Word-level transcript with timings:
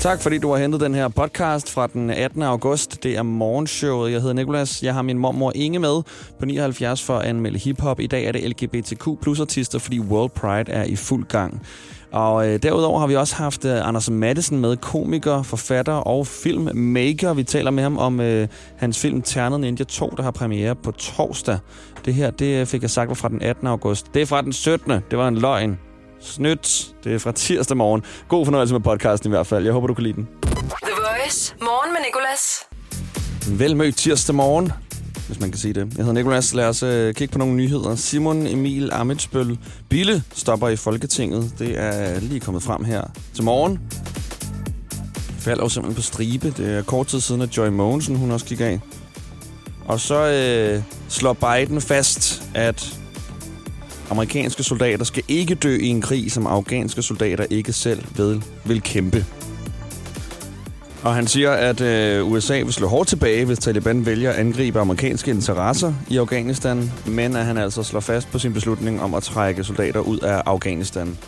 Tak 0.00 0.22
fordi 0.22 0.38
du 0.38 0.50
har 0.50 0.58
hentet 0.58 0.80
den 0.80 0.94
her 0.94 1.08
podcast 1.08 1.70
fra 1.70 1.86
den 1.86 2.10
18. 2.10 2.42
august. 2.42 3.02
Det 3.02 3.16
er 3.16 3.22
morgenshowet. 3.22 4.12
Jeg 4.12 4.20
hedder 4.20 4.34
Nikolas. 4.34 4.82
Jeg 4.82 4.94
har 4.94 5.02
min 5.02 5.18
mormor 5.18 5.52
Inge 5.54 5.78
med 5.78 6.02
på 6.38 6.46
79 6.46 7.02
for 7.02 7.16
at 7.16 7.26
anmelde 7.26 7.58
hiphop. 7.58 8.00
I 8.00 8.06
dag 8.06 8.24
er 8.24 8.32
det 8.32 8.50
LGBTQ 8.50 9.08
plus 9.22 9.40
artister, 9.40 9.78
fordi 9.78 10.00
World 10.00 10.30
Pride 10.30 10.72
er 10.72 10.84
i 10.84 10.96
fuld 10.96 11.24
gang. 11.24 11.62
Og 12.12 12.48
øh, 12.48 12.62
derudover 12.62 13.00
har 13.00 13.06
vi 13.06 13.16
også 13.16 13.34
haft 13.34 13.64
øh, 13.64 13.88
Anders 13.88 14.10
Madsen 14.10 14.60
med, 14.60 14.76
komiker, 14.76 15.42
forfatter 15.42 15.92
og 15.92 16.26
filmmaker. 16.26 17.34
Vi 17.34 17.44
taler 17.44 17.70
med 17.70 17.82
ham 17.82 17.98
om 17.98 18.20
øh, 18.20 18.48
hans 18.76 18.98
film 18.98 19.22
Ternet 19.22 19.60
Ninja 19.60 19.84
2, 19.84 20.14
der 20.16 20.22
har 20.22 20.30
premiere 20.30 20.74
på 20.74 20.90
torsdag. 20.92 21.58
Det 22.04 22.14
her, 22.14 22.30
det 22.30 22.60
øh, 22.60 22.66
fik 22.66 22.82
jeg 22.82 22.90
sagt 22.90 23.08
var 23.08 23.14
fra 23.14 23.28
den 23.28 23.42
18. 23.42 23.66
august. 23.66 24.14
Det 24.14 24.22
er 24.22 24.26
fra 24.26 24.42
den 24.42 24.52
17. 24.52 24.92
Det 25.10 25.18
var 25.18 25.28
en 25.28 25.38
løgn. 25.38 25.78
Snydt. 26.22 26.94
Det 27.04 27.14
er 27.14 27.18
fra 27.18 27.32
tirsdag 27.32 27.76
morgen. 27.76 28.02
God 28.28 28.44
fornøjelse 28.44 28.74
med 28.74 28.80
podcasten 28.80 29.28
i 29.28 29.30
hvert 29.30 29.46
fald. 29.46 29.64
Jeg 29.64 29.72
håber, 29.72 29.86
du 29.86 29.94
kan 29.94 30.04
lide 30.04 30.14
den. 30.14 30.28
The 30.42 30.92
Voice. 30.96 31.54
Morgen 31.60 31.92
med 31.92 32.00
Nicolas. 32.06 32.66
Velmødt 33.58 33.96
tirsdag 33.96 34.34
morgen, 34.34 34.72
hvis 35.26 35.40
man 35.40 35.50
kan 35.50 35.58
sige 35.58 35.74
det. 35.74 35.80
Jeg 35.80 36.04
hedder 36.04 36.12
Nikolas. 36.12 36.54
Lad 36.54 36.66
os 36.66 36.82
øh, 36.82 37.14
kigge 37.14 37.32
på 37.32 37.38
nogle 37.38 37.54
nyheder. 37.54 37.94
Simon 37.96 38.46
Emil 38.46 38.90
Amitsbøl 38.92 39.58
Bille 39.88 40.22
stopper 40.34 40.68
i 40.68 40.76
Folketinget. 40.76 41.52
Det 41.58 41.78
er 41.78 42.20
lige 42.20 42.40
kommet 42.40 42.62
frem 42.62 42.84
her 42.84 43.02
til 43.34 43.44
morgen. 43.44 43.80
Falder 45.38 45.62
jo 45.62 45.68
simpelthen 45.68 45.96
på 45.96 46.02
stribe. 46.02 46.54
Det 46.56 46.74
er 46.74 46.82
kort 46.82 47.06
tid 47.06 47.20
siden, 47.20 47.40
at 47.40 47.56
Joy 47.56 47.68
Mogensen 47.68 48.16
hun 48.16 48.30
også 48.30 48.46
gik 48.46 48.60
af. 48.60 48.80
Og 49.84 50.00
så 50.00 50.26
øh, 50.26 50.82
slår 51.08 51.32
Biden 51.32 51.80
fast, 51.80 52.42
at 52.54 52.99
amerikanske 54.10 54.62
soldater 54.62 55.04
skal 55.04 55.22
ikke 55.28 55.54
dø 55.54 55.76
i 55.76 55.86
en 55.86 56.00
krig, 56.00 56.32
som 56.32 56.46
afghanske 56.46 57.02
soldater 57.02 57.46
ikke 57.50 57.72
selv 57.72 58.04
ved, 58.16 58.40
vil 58.64 58.82
kæmpe. 58.82 59.26
Og 61.02 61.14
han 61.14 61.26
siger, 61.26 61.50
at 61.50 61.80
øh, 61.80 62.32
USA 62.32 62.62
vil 62.62 62.72
slå 62.72 62.88
hårdt 62.88 63.08
tilbage, 63.08 63.44
hvis 63.44 63.58
Taliban 63.58 64.06
vælger 64.06 64.30
at 64.30 64.36
angribe 64.36 64.80
amerikanske 64.80 65.30
interesser 65.30 65.92
i 66.08 66.16
Afghanistan, 66.16 66.92
men 67.06 67.36
at 67.36 67.44
han 67.44 67.58
altså 67.58 67.82
slår 67.82 68.00
fast 68.00 68.30
på 68.32 68.38
sin 68.38 68.52
beslutning 68.52 69.02
om 69.02 69.14
at 69.14 69.22
trække 69.22 69.64
soldater 69.64 70.00
ud 70.00 70.18
af 70.18 70.42
Afghanistan. 70.46 71.18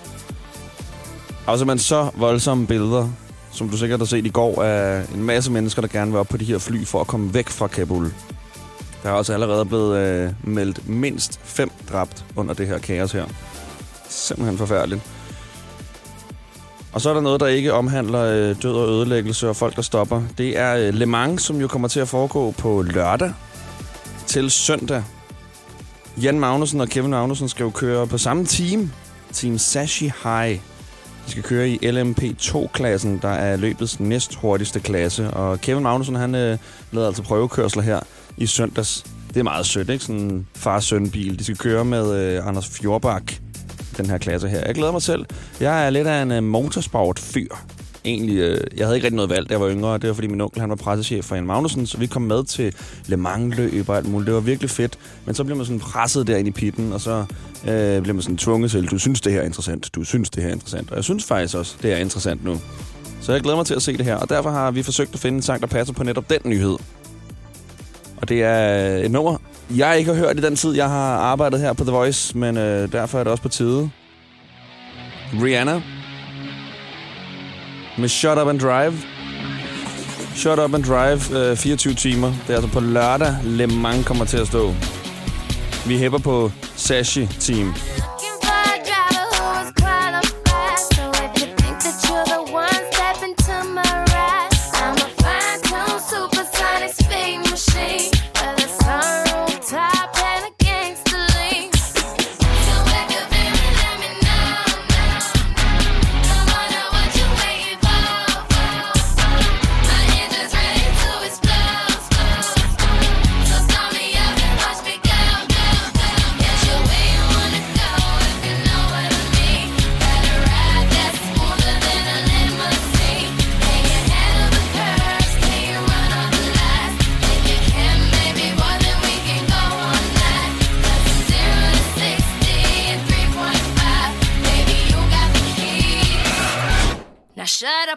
Altså 1.46 1.64
man 1.64 1.78
så 1.78 2.10
voldsomme 2.14 2.66
billeder, 2.66 3.08
som 3.52 3.68
du 3.68 3.76
sikkert 3.76 4.00
har 4.00 4.06
set 4.06 4.26
i 4.26 4.28
går, 4.28 4.62
af 4.62 5.04
en 5.14 5.22
masse 5.22 5.52
mennesker, 5.52 5.82
der 5.82 5.88
gerne 5.88 6.10
vil 6.10 6.20
op 6.20 6.28
på 6.28 6.36
de 6.36 6.44
her 6.44 6.58
fly 6.58 6.84
for 6.84 7.00
at 7.00 7.06
komme 7.06 7.34
væk 7.34 7.48
fra 7.48 7.66
Kabul. 7.66 8.12
Der 9.02 9.08
er 9.08 9.12
også 9.12 9.32
allerede 9.32 9.64
blevet 9.64 9.98
øh, 9.98 10.30
meldt 10.44 10.88
mindst 10.88 11.40
fem 11.44 11.70
dræbt 11.92 12.24
under 12.36 12.54
det 12.54 12.66
her 12.66 12.78
kaos 12.78 13.12
her. 13.12 13.24
Simpelthen 14.08 14.58
forfærdeligt. 14.58 15.02
Og 16.92 17.00
så 17.00 17.10
er 17.10 17.14
der 17.14 17.20
noget, 17.20 17.40
der 17.40 17.46
ikke 17.46 17.72
omhandler 17.72 18.22
øh, 18.22 18.56
død 18.62 18.74
og 18.74 18.88
ødelæggelse 18.88 19.48
og 19.48 19.56
folk, 19.56 19.76
der 19.76 19.82
stopper. 19.82 20.22
Det 20.38 20.58
er 20.58 20.76
øh, 20.76 20.94
Le 20.94 21.06
Mans, 21.06 21.42
som 21.42 21.60
jo 21.60 21.68
kommer 21.68 21.88
til 21.88 22.00
at 22.00 22.08
foregå 22.08 22.50
på 22.50 22.82
lørdag 22.82 23.32
til 24.26 24.50
søndag. 24.50 25.02
Jan 26.22 26.40
Magnussen 26.40 26.80
og 26.80 26.88
Kevin 26.88 27.10
Magnussen 27.10 27.48
skal 27.48 27.64
jo 27.64 27.70
køre 27.70 28.06
på 28.06 28.18
samme 28.18 28.44
team. 28.44 28.90
Team 29.32 29.58
Sashi 29.58 30.12
High. 30.22 30.60
De 31.26 31.30
skal 31.30 31.42
køre 31.42 31.68
i 31.68 31.76
LMP2-klassen, 31.90 33.18
der 33.22 33.28
er 33.28 33.56
løbets 33.56 34.00
næst 34.00 34.34
hurtigste 34.34 34.80
klasse. 34.80 35.30
Og 35.30 35.60
Kevin 35.60 35.82
Magnussen, 35.82 36.14
han 36.14 36.34
øh, 36.34 36.58
lavede 36.92 37.06
altså 37.06 37.22
prøvekørsler 37.22 37.82
her 37.82 38.00
i 38.36 38.46
søndags. 38.46 39.04
Det 39.34 39.40
er 39.40 39.44
meget 39.44 39.66
sødt, 39.66 39.90
ikke? 39.90 40.04
Sådan 40.04 40.20
en 40.20 40.46
far-søn-bil. 40.54 41.38
De 41.38 41.44
skal 41.44 41.56
køre 41.56 41.84
med 41.84 42.36
øh, 42.36 42.46
Anders 42.46 42.68
Fjordbak, 42.68 43.32
den 43.96 44.06
her 44.06 44.18
klasse 44.18 44.48
her. 44.48 44.66
Jeg 44.66 44.74
glæder 44.74 44.92
mig 44.92 45.02
selv. 45.02 45.24
Jeg 45.60 45.86
er 45.86 45.90
lidt 45.90 46.06
af 46.06 46.22
en 46.22 46.32
øh, 46.32 46.42
motorsport-fyr. 46.42 47.48
Egentlig, 48.04 48.38
øh, 48.38 48.60
jeg 48.76 48.86
havde 48.86 48.96
ikke 48.96 49.04
rigtig 49.06 49.16
noget 49.16 49.30
valg, 49.30 49.48
da 49.48 49.52
jeg 49.52 49.60
var 49.60 49.70
yngre. 49.70 49.98
Det 49.98 50.08
var, 50.08 50.14
fordi 50.14 50.26
min 50.26 50.40
onkel 50.40 50.60
han 50.60 50.70
var 50.70 50.76
pressechef 50.76 51.24
for 51.24 51.34
Jan 51.34 51.46
Magnussen, 51.46 51.86
så 51.86 51.98
vi 51.98 52.06
kom 52.06 52.22
med 52.22 52.44
til 52.44 52.74
Le 53.06 53.16
Mans-løb 53.16 53.88
og 53.88 53.96
alt 53.96 54.08
muligt. 54.08 54.26
Det 54.26 54.34
var 54.34 54.40
virkelig 54.40 54.70
fedt. 54.70 54.98
Men 55.26 55.34
så 55.34 55.44
blev 55.44 55.56
man 55.56 55.66
sådan 55.66 55.80
presset 55.80 56.26
derinde 56.26 56.48
i 56.48 56.52
pitten, 56.52 56.92
og 56.92 57.00
så 57.00 57.24
øh, 57.68 58.02
blev 58.02 58.14
man 58.14 58.22
sådan 58.22 58.36
tvunget 58.38 58.70
til, 58.70 58.86
du 58.86 58.98
synes, 58.98 59.20
det 59.20 59.32
her 59.32 59.40
er 59.40 59.44
interessant, 59.44 59.90
du 59.94 60.04
synes, 60.04 60.30
det 60.30 60.42
her 60.42 60.50
er 60.50 60.54
interessant. 60.54 60.90
Og 60.90 60.96
jeg 60.96 61.04
synes 61.04 61.24
faktisk 61.24 61.54
også, 61.54 61.76
det 61.82 61.92
er 61.92 61.96
interessant 61.96 62.44
nu. 62.44 62.60
Så 63.20 63.32
jeg 63.32 63.40
glæder 63.40 63.56
mig 63.56 63.66
til 63.66 63.74
at 63.74 63.82
se 63.82 63.96
det 63.96 64.04
her, 64.04 64.16
og 64.16 64.28
derfor 64.28 64.50
har 64.50 64.70
vi 64.70 64.82
forsøgt 64.82 65.14
at 65.14 65.20
finde 65.20 65.36
en 65.36 65.42
sang, 65.42 65.60
der 65.60 65.66
passer 65.66 65.94
på 65.94 66.04
netop 66.04 66.30
den 66.30 66.40
nyhed. 66.44 66.76
Og 68.22 68.28
det 68.28 68.42
er 68.42 68.94
øh, 68.96 69.04
et 69.04 69.10
nummer, 69.10 69.36
jeg 69.76 69.98
ikke 69.98 70.14
har 70.14 70.18
hørt 70.18 70.38
i 70.38 70.42
den 70.42 70.56
tid, 70.56 70.74
jeg 70.74 70.88
har 70.88 71.16
arbejdet 71.16 71.60
her 71.60 71.72
på 71.72 71.84
The 71.84 71.92
Voice, 71.92 72.38
men 72.38 72.56
øh, 72.56 72.92
derfor 72.92 73.18
er 73.18 73.24
det 73.24 73.30
også 73.30 73.42
på 73.42 73.48
tide. 73.48 73.90
Rihanna 75.42 75.82
med 77.98 78.08
Shut 78.08 78.38
Up 78.38 78.48
and 78.48 78.60
Drive. 78.60 78.92
Shut 80.36 80.58
Up 80.58 80.74
and 80.74 80.84
Drive, 80.84 81.50
øh, 81.50 81.56
24 81.56 81.94
timer. 81.94 82.32
Det 82.46 82.50
er 82.50 82.54
altså 82.54 82.72
på 82.72 82.80
lørdag, 82.80 83.36
Le 83.44 83.66
Mans 83.66 84.06
kommer 84.06 84.24
til 84.24 84.36
at 84.36 84.46
stå. 84.46 84.74
Vi 85.86 85.98
hæpper 85.98 86.18
på 86.18 86.50
Sashi 86.76 87.26
Team. 87.26 87.74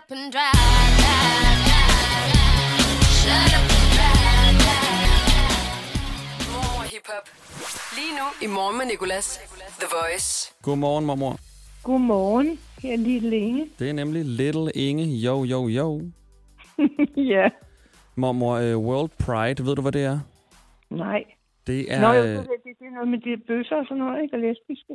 Up 0.05 0.17
and 0.17 0.31
drive. 0.31 0.55
Shut 3.19 3.51
up 3.57 3.69
and 3.77 3.87
drive. 3.95 4.57
Mormor 6.53 6.85
hiphop. 6.93 7.25
Lige 7.97 8.13
nu 8.19 8.25
i 8.45 8.47
morgen 8.57 8.77
med 8.77 8.85
Nicolas. 8.85 9.27
The 9.81 9.87
Voice. 9.97 10.53
Godmorgen, 10.61 11.05
mormor. 11.05 11.35
Godmorgen. 11.83 12.59
Her 12.81 12.93
er 12.93 12.97
Lille 12.97 13.37
Inge. 13.37 13.69
Det 13.79 13.89
er 13.89 13.93
nemlig 13.93 14.25
Little 14.25 14.71
Inge. 14.75 15.05
Jo, 15.05 15.43
jo, 15.43 15.67
jo. 15.67 16.01
ja. 17.33 17.49
Mormor, 18.15 18.55
uh, 18.59 18.85
World 18.87 19.11
Pride, 19.25 19.65
ved 19.65 19.75
du, 19.75 19.81
hvad 19.81 19.91
det 19.91 20.03
er? 20.03 20.19
Nej. 20.89 21.23
Det 21.67 21.93
er... 21.93 22.01
Nå, 22.01 22.13
jo, 22.13 22.23
det, 22.23 22.37
det, 22.37 22.73
det 22.79 22.85
er 22.89 22.93
noget 22.97 23.07
med 23.07 23.19
de 23.25 23.43
bøsser 23.47 23.75
og 23.75 23.85
sådan 23.85 23.97
noget, 24.03 24.21
ikke? 24.23 24.35
Og 24.35 24.39
lesbiske. 24.39 24.93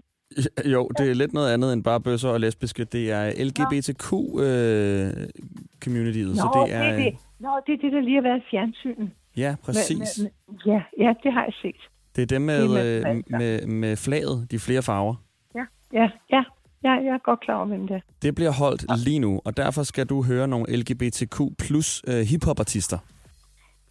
Jo, 0.64 0.88
det 0.98 1.10
er 1.10 1.14
lidt 1.14 1.32
noget 1.32 1.52
andet 1.52 1.72
end 1.72 1.84
bare 1.84 2.00
bøsser 2.00 2.28
og 2.28 2.40
lesbiske. 2.40 2.84
Det 2.84 3.10
er 3.10 3.30
LGBTQ-communityet. 3.30 6.28
Nå, 6.28 6.34
så 6.34 6.64
det 6.66 6.74
er... 6.74 6.96
det 6.96 7.04
det. 7.04 7.16
Nå, 7.38 7.48
det 7.66 7.72
er 7.72 7.76
det, 7.76 7.92
der 7.92 8.00
lige 8.00 8.14
har 8.14 8.22
været 8.22 8.42
fjernsynet. 8.50 9.10
Ja, 9.36 9.56
præcis. 9.64 10.18
Men, 10.18 10.30
men, 10.48 10.60
ja, 10.66 10.82
ja, 10.98 11.14
det 11.22 11.32
har 11.32 11.44
jeg 11.44 11.52
set. 11.62 11.76
Det 12.16 12.22
er 12.22 12.26
dem 12.26 12.42
med, 12.42 12.68
Det 12.68 12.78
er 12.78 13.10
øh, 13.10 13.16
med 13.16 13.22
med, 13.38 13.66
med 13.66 13.96
flaget, 13.96 14.46
de 14.50 14.58
flere 14.58 14.82
farver. 14.82 15.14
Ja, 15.54 15.64
ja, 15.92 16.08
ja. 16.32 16.42
Ja, 16.84 16.90
jeg 16.90 17.14
er 17.14 17.18
godt 17.18 17.40
klar 17.40 17.56
over, 17.56 17.66
hvem 17.66 17.86
det 17.86 17.96
er. 17.96 18.00
Det 18.22 18.34
bliver 18.34 18.52
holdt 18.52 19.04
lige 19.04 19.18
nu, 19.18 19.40
og 19.44 19.56
derfor 19.56 19.82
skal 19.82 20.06
du 20.06 20.22
høre 20.22 20.48
nogle 20.48 20.76
LGBTQ 20.76 21.40
plus 21.58 22.02
uh, 22.08 22.14
hiphop-artister. 22.14 22.98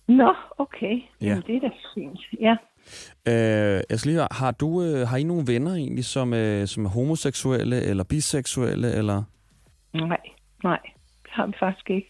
Nå, 0.08 0.34
okay. 0.58 1.02
Ja. 1.22 1.28
Jamen, 1.28 1.44
det 1.48 1.56
er 1.56 1.60
da 1.60 1.70
fint. 1.96 2.20
Ja. 2.42 2.56
Uh, 3.28 3.34
jeg 3.90 4.00
skal 4.00 4.12
lige 4.12 4.28
har, 4.32 4.52
du, 4.52 4.68
uh, 4.68 5.08
har 5.08 5.18
I 5.18 5.24
nogle 5.24 5.48
venner 5.48 5.74
egentlig, 5.74 6.06
som, 6.06 6.34
uh, 6.34 6.66
som 6.66 6.86
er 6.86 6.90
homoseksuelle 6.90 7.82
eller 7.82 8.04
biseksuelle? 8.04 8.94
Eller? 8.94 9.24
Nej, 9.94 10.18
nej. 10.64 10.80
Det 11.24 11.32
har 11.32 11.46
vi 11.48 11.54
faktisk 11.60 11.90
ikke. 11.90 12.10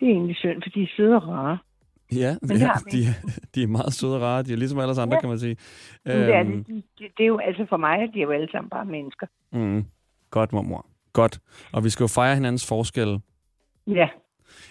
Det 0.00 0.08
er 0.08 0.12
egentlig 0.12 0.36
synd, 0.36 0.62
for 0.62 0.70
de 0.70 0.82
er 0.82 0.86
søde 0.96 1.16
og 1.16 1.28
rare. 1.28 1.58
Ja, 2.12 2.36
ja 2.48 2.70
de, 2.92 2.98
de 3.54 3.62
er 3.62 3.66
meget 3.66 3.92
søde 3.92 4.16
og 4.16 4.22
rare. 4.22 4.42
De 4.42 4.52
er 4.52 4.56
ligesom 4.56 4.78
alle 4.78 5.02
andre, 5.02 5.14
Ja. 5.16 5.20
kan 5.20 5.28
man 5.28 5.38
sige. 5.38 5.56
Men 6.04 6.16
det, 6.16 6.34
er, 6.34 6.40
Øhm, 6.40 6.64
det, 6.64 6.84
det, 6.98 7.06
det 7.18 7.22
er 7.22 7.26
jo 7.26 7.38
altså 7.38 7.66
for 7.68 7.76
mig, 7.76 7.98
at 8.02 8.10
de 8.14 8.18
er 8.18 8.22
jo 8.22 8.30
alle 8.30 8.48
sammen 8.52 8.70
bare 8.70 8.84
mennesker. 8.84 9.26
Mm, 9.52 9.84
godt, 10.30 10.52
mormor. 10.52 10.86
Godt. 11.12 11.38
Og 11.72 11.84
vi 11.84 11.90
skal 11.90 12.04
jo 12.04 12.08
fejre 12.08 12.34
hinandens 12.34 12.66
forskelle. 12.68 13.20
Ja, 13.86 14.08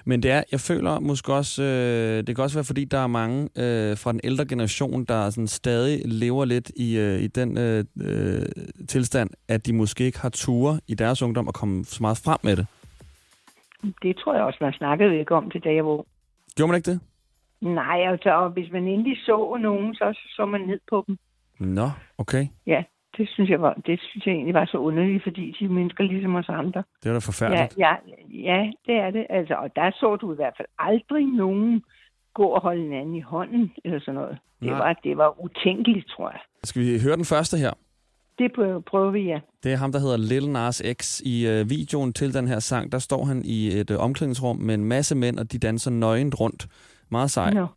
Men 0.06 0.24
det 0.24 0.32
er, 0.32 0.44
jeg 0.52 0.60
føler 0.60 1.00
måske 1.00 1.34
også, 1.34 1.64
øh, 1.64 2.28
det 2.28 2.36
kan 2.36 2.44
også 2.44 2.58
være, 2.58 2.64
fordi 2.66 2.86
der 2.86 2.98
er 2.98 3.08
mange 3.08 3.44
øh, 3.44 3.98
fra 3.98 4.12
den 4.12 4.20
ældre 4.24 4.46
generation, 4.46 5.06
der 5.06 5.30
sådan 5.30 5.48
stadig 5.48 6.02
lever 6.06 6.46
lidt 6.46 6.72
i, 6.76 6.98
øh, 6.98 7.20
i 7.20 7.28
den 7.28 7.58
øh, 7.58 7.86
øh, 8.02 8.42
tilstand, 8.90 9.30
at 9.48 9.66
de 9.66 9.74
måske 9.74 10.04
ikke 10.04 10.20
har 10.20 10.30
ture 10.30 10.80
i 10.88 10.96
deres 10.96 11.22
ungdom 11.22 11.48
at 11.48 11.54
komme 11.54 11.86
så 11.86 11.98
meget 12.02 12.22
frem 12.26 12.38
med 12.44 12.56
det. 12.56 12.68
Det 14.02 14.18
tror 14.18 14.34
jeg 14.34 14.44
også, 14.44 14.58
man 14.62 14.74
snakkede 14.74 15.20
ikke 15.20 15.36
om 15.36 15.52
det, 15.52 15.64
da 15.64 15.74
jeg 15.74 15.86
var 15.86 15.92
ung. 15.92 16.08
Gjorde 16.56 16.72
man 16.72 16.78
ikke 16.78 16.92
det? 16.92 17.00
Nej, 17.62 18.00
altså, 18.12 18.30
og 18.30 18.50
hvis 18.50 18.72
man 18.72 18.88
endelig 18.88 19.18
så 19.18 19.58
nogen, 19.62 19.96
så 19.96 20.20
så 20.36 20.46
man 20.46 20.62
ned 20.62 20.80
på 20.90 21.04
dem. 21.08 21.18
Nå, 21.60 21.90
okay. 22.18 22.48
Ja, 22.68 22.84
det 23.18 23.30
synes 23.30 23.50
jeg, 23.50 23.62
var, 23.62 23.74
det 23.86 24.00
synes 24.02 24.26
jeg 24.26 24.34
egentlig 24.34 24.54
var 24.54 24.66
så 24.66 24.78
underligt, 24.78 25.24
fordi 25.24 25.56
de 25.60 25.66
er 25.66 25.70
mennesker 25.70 26.04
ligesom 26.04 26.36
os 26.36 26.50
andre. 26.50 26.84
Det 27.04 27.10
er 27.10 27.10
da 27.10 27.14
Ja, 27.14 27.18
forfærdeligt. 27.20 27.78
ja, 27.78 27.94
ja, 28.50 28.72
det 28.88 28.96
er 28.96 29.12
det. 29.12 29.26
Altså, 29.30 29.54
og 29.54 29.76
der 29.76 29.92
så 29.92 30.16
du 30.22 30.34
i 30.34 30.36
hvert 30.36 30.54
fald 30.58 30.68
aldrig 30.80 31.26
nogen 31.26 31.84
gå 32.34 32.44
og 32.44 32.62
holde 32.62 32.82
hinanden 32.82 33.16
i 33.16 33.22
hånden, 33.22 33.72
eller 33.86 34.00
sådan 34.00 34.14
noget. 34.14 34.38
Det, 34.60 34.68
Nej. 34.70 34.78
var, 34.78 35.00
det 35.04 35.18
var 35.18 35.42
utænkeligt, 35.46 36.08
tror 36.08 36.30
jeg. 36.30 36.40
Skal 36.64 36.82
vi 36.82 37.00
høre 37.04 37.16
den 37.16 37.26
første 37.26 37.58
her? 37.58 37.72
Det 38.40 38.52
prøver, 38.56 38.80
prøver 38.80 39.12
vi, 39.12 39.22
ja. 39.22 39.40
Det 39.64 39.74
er 39.74 39.78
ham, 39.78 39.92
der 39.92 40.00
hedder 40.00 40.18
Lil 40.18 40.50
Nas 40.50 40.84
X. 41.02 41.22
I 41.26 41.48
øh, 41.48 41.70
videoen 41.70 42.14
til 42.14 42.34
den 42.34 42.48
her 42.48 42.60
sang, 42.60 42.92
der 42.92 43.00
står 43.00 43.26
han 43.26 43.42
i 43.46 43.68
et 43.68 43.92
øh, 43.92 43.98
omklædningsrum 44.00 44.58
med 44.58 44.74
en 44.76 44.86
masse 44.86 45.16
mænd, 45.16 45.40
og 45.40 45.52
de 45.52 45.60
danser 45.60 45.92
nøgent 45.92 46.40
rundt. 46.40 46.68
Meget 47.10 47.32
sej. 47.32 47.54
Nå. 47.54 47.68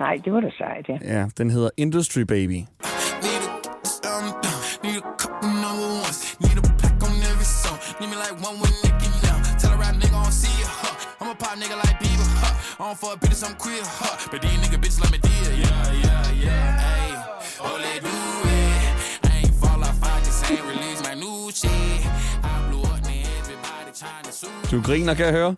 Nej, 0.00 0.20
det 0.24 0.32
var 0.32 0.40
da 0.40 0.50
sejt, 0.58 0.88
ja. 0.88 0.98
Ja, 1.02 1.26
den 1.38 1.50
hedder 1.50 1.70
Industry 1.76 2.20
Baby. 2.20 2.58
Like 8.30 8.42
one 8.42 8.60
with 8.60 8.72
Nicky 8.84 9.08
now. 9.22 9.40
Tell 9.58 9.72
a 9.72 9.76
rap 9.76 9.94
nigga 9.94 10.14
I 10.18 10.22
don't 10.22 10.32
see 10.32 10.60
it, 10.60 10.68
huh? 10.68 11.16
I'm 11.20 11.30
a 11.30 11.34
pop 11.34 11.56
nigga 11.58 11.76
like 11.76 11.98
Bieber, 12.00 12.28
huh? 12.42 12.84
I 12.84 12.86
don't 12.88 12.98
fuck 12.98 13.20
bitches, 13.20 13.48
I'm 13.48 13.54
queer, 13.56 13.80
huh? 13.82 14.28
But 14.30 14.42
these 14.42 14.58
nigga 14.62 14.78
bitches 14.82 15.00
let 15.00 15.12
me 15.12 15.18
deal, 15.18 15.52
yeah, 15.52 15.92
yeah, 15.92 16.44
yeah. 16.44 16.78
Hey, 16.78 17.10
oh, 17.60 17.76
let 17.80 18.02
do 18.02 18.08
it. 18.08 19.30
I 19.30 19.38
ain't 19.38 19.54
fall 19.54 19.82
off, 19.82 20.02
I 20.02 20.18
just 20.20 20.50
ain't 20.50 20.62
release 20.62 21.02
my 21.02 21.14
new 21.14 21.50
shit. 21.50 21.70
I 22.42 22.68
blew 22.70 22.82
up, 22.82 23.00
man, 23.06 23.26
everybody 23.40 23.92
trying 23.94 24.24
to 24.24 24.32
sue. 24.32 24.48
Du 24.70 24.82
griner, 24.82 25.14
kan 25.14 25.24
jeg 25.26 25.34
høre? 25.34 25.54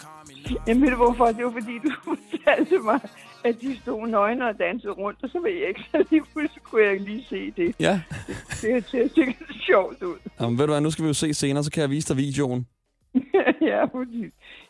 Jamen, 0.66 0.82
ved 0.82 0.90
du 0.90 0.96
hvorfor? 0.96 1.26
Det 1.26 1.44
var 1.44 1.52
fordi, 1.52 1.78
du 1.78 1.90
fortalte 2.08 2.78
mig, 2.78 3.00
at 3.44 3.60
de 3.60 3.76
stod 3.80 4.06
nøgne 4.06 4.48
og 4.48 4.58
dansede 4.58 4.92
rundt, 4.92 5.18
og 5.22 5.28
så 5.28 5.40
ved 5.40 5.50
jeg 5.50 5.68
ikke, 5.68 5.82
så 5.90 6.04
lige 6.10 6.22
pludselig 6.32 6.62
kunne 6.62 6.82
jeg 6.82 7.00
lige 7.00 7.24
se 7.24 7.50
det. 7.50 7.74
Ja. 7.80 8.00
Det 8.62 8.84
ser 8.84 9.08
sikkert 9.14 9.52
sjovt 9.66 10.02
ud. 10.02 10.18
Jamen, 10.40 10.58
ved 10.58 10.66
du 10.66 10.72
hvad, 10.72 10.80
nu 10.80 10.90
skal 10.90 11.02
vi 11.02 11.08
jo 11.08 11.14
se 11.14 11.34
senere, 11.34 11.64
så 11.64 11.70
kan 11.70 11.80
jeg 11.80 11.90
vise 11.90 12.08
dig 12.08 12.16
videoen. 12.16 12.66
ja, 13.70 13.84
fordi, 13.84 14.24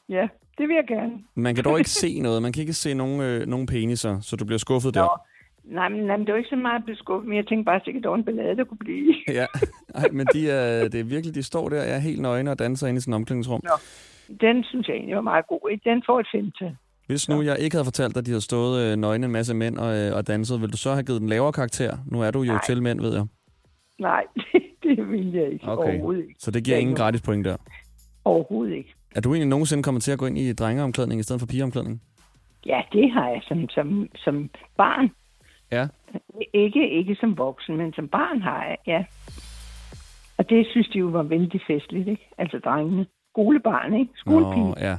ja, 0.09 0.29
det 0.59 0.69
vil 0.69 0.75
jeg 0.75 0.87
gerne. 0.89 1.13
Man 1.35 1.55
kan 1.55 1.65
dog 1.65 1.79
ikke 1.79 1.91
se 1.91 2.21
noget. 2.27 2.43
Man 2.43 2.53
kan 2.53 2.61
ikke 2.61 2.73
se 2.73 2.95
nogen, 2.95 3.21
øh, 3.21 3.47
nogen 3.47 3.67
peniser, 3.67 4.21
så 4.21 4.37
du 4.37 4.45
bliver 4.45 4.59
skuffet 4.59 4.95
der. 4.95 5.03
Nå. 5.03 5.09
Nej, 5.65 5.89
men, 5.89 6.01
nej, 6.01 6.17
men 6.17 6.27
det 6.27 6.33
var 6.33 6.39
ikke 6.39 6.49
så 6.49 6.57
meget 6.57 6.79
at 6.79 6.85
blive 6.85 6.97
skuffet, 6.97 7.29
men 7.29 7.37
jeg 7.37 7.47
tænkte 7.47 7.65
bare 7.65 7.77
at 7.77 8.03
der 8.03 8.09
var 8.09 8.17
en 8.17 8.25
ballade, 8.25 8.57
der 8.57 8.65
kunne 8.65 8.79
blive. 8.79 9.15
Ja, 9.29 9.47
Ej, 9.95 10.09
men 10.13 10.27
de 10.35 10.51
er, 10.51 10.89
det 10.89 11.01
er 11.01 11.05
virkelig, 11.05 11.35
de 11.35 11.43
står 11.43 11.69
der, 11.69 11.81
er 11.81 11.99
helt 11.99 12.21
nøgne 12.21 12.51
og 12.51 12.59
danser 12.59 12.87
inde 12.87 12.99
i 12.99 13.01
sådan 13.01 13.13
et 13.13 13.17
omklædningsrum. 13.17 13.61
Nå. 13.65 13.77
Den 14.41 14.65
synes 14.65 14.89
jeg 14.89 14.97
egentlig 14.97 15.17
var 15.17 15.23
meget 15.23 15.47
god. 15.47 15.79
Den 15.85 16.03
får 16.07 16.21
et 16.21 16.27
femtal. 16.35 16.77
Hvis 17.11 17.29
nu 17.29 17.43
jeg 17.43 17.59
ikke 17.59 17.77
havde 17.77 17.85
fortalt 17.85 18.15
dig, 18.15 18.21
at 18.21 18.27
de 18.27 18.31
havde 18.31 18.41
stået 18.41 18.93
øh, 18.93 18.97
nøgne 18.97 19.27
en 19.27 19.33
masse 19.33 19.55
mænd 19.55 19.79
og, 19.79 19.97
øh, 19.99 20.17
og 20.17 20.27
danset, 20.27 20.61
ville 20.61 20.73
du 20.73 20.77
så 20.77 20.93
have 20.93 21.03
givet 21.03 21.21
den 21.21 21.29
lavere 21.29 21.53
karakter? 21.53 21.97
Nu 22.07 22.21
er 22.23 22.31
du 22.31 22.43
jo 22.43 22.53
Nej. 22.53 22.61
til 22.67 22.83
mænd, 22.83 23.01
ved 23.01 23.15
jeg. 23.15 23.27
Nej, 23.99 24.23
det, 24.53 24.63
det 24.83 25.11
vil 25.11 25.33
jeg 25.33 25.53
ikke. 25.53 25.69
Okay. 25.69 25.93
Overhovedet 25.93 26.23
ikke. 26.23 26.35
Så 26.39 26.51
det 26.51 26.65
giver 26.65 26.77
Ja, 26.77 26.81
ingen 26.81 26.97
gratis 26.97 27.23
point 27.23 27.45
der. 27.45 27.57
Overhovedet 28.25 28.75
ikke. 28.75 28.95
Er 29.17 29.21
du 29.21 29.35
egentlig 29.35 29.49
nogensinde 29.49 29.83
kommet 29.83 30.03
til 30.03 30.13
at 30.13 30.19
gå 30.19 30.27
ind 30.27 30.39
i 30.39 30.53
drengeomklædning 30.53 31.21
i 31.21 31.23
stedet 31.23 31.41
for 31.41 31.47
pigeomklædning? 31.47 32.03
Ja, 32.67 32.81
det 32.93 33.11
har 33.13 33.29
jeg 33.29 33.41
som, 33.49 33.69
som, 33.69 34.09
som 34.17 34.51
barn. 34.77 35.11
Ja. 35.73 35.89
Ikke, 36.55 36.91
ikke 36.91 37.17
som 37.21 37.39
voksen, 37.39 37.77
men 37.77 37.93
som 37.93 38.09
barn 38.09 38.43
har 38.43 38.65
jeg, 38.65 38.77
ja. 38.87 39.05
Og 40.39 40.51
det 40.51 40.67
synes 40.71 40.89
de 40.89 40.99
jo 40.99 41.07
var 41.07 41.23
vældig 41.23 41.61
festligt, 41.67 42.09
ikke? 42.09 42.29
Altså 42.39 42.59
drengene. 42.65 43.07
Skolebarn, 43.33 43.95
ikke? 43.95 44.13
Skolepige. 44.17 44.65
Nå, 44.65 44.75
ja. 44.81 44.97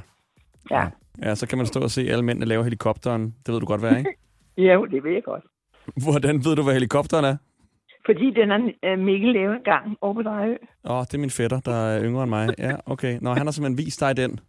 Ja. 0.70 0.86
Ja, 1.22 1.34
så 1.34 1.46
kan 1.48 1.58
man 1.58 1.66
stå 1.66 1.80
og 1.80 1.90
se 1.90 2.02
alle 2.10 2.24
mændene 2.24 2.46
lave 2.46 2.64
helikopteren. 2.64 3.34
Det 3.46 3.52
ved 3.52 3.60
du 3.60 3.66
godt, 3.66 3.80
hvad 3.80 3.90
er, 3.90 3.98
ikke? 3.98 4.10
ja, 4.66 4.72
jo, 4.72 4.86
det 4.86 5.04
ved 5.04 5.12
jeg 5.12 5.24
godt. 5.24 5.44
Hvordan 6.04 6.44
ved 6.44 6.56
du, 6.56 6.62
hvad 6.62 6.74
helikopteren 6.74 7.24
er? 7.24 7.36
Fordi 8.06 8.30
den 8.30 8.50
har 8.50 8.72
øh, 8.84 8.98
Mikkel 8.98 9.32
lavet 9.32 9.56
en 9.56 9.62
gang 9.64 9.96
over 10.00 10.14
på 10.14 10.22
Drejø. 10.22 10.56
Åh, 10.84 10.96
oh, 10.96 11.04
det 11.04 11.14
er 11.14 11.18
min 11.18 11.30
fætter, 11.30 11.60
der 11.60 11.74
er 11.74 12.04
yngre 12.04 12.22
end 12.22 12.30
mig. 12.30 12.54
Ja, 12.58 12.76
okay. 12.86 13.18
Nå, 13.20 13.34
han 13.34 13.46
har 13.46 13.52
simpelthen 13.52 13.86
vist 13.86 14.00
dig 14.00 14.16
den. 14.16 14.40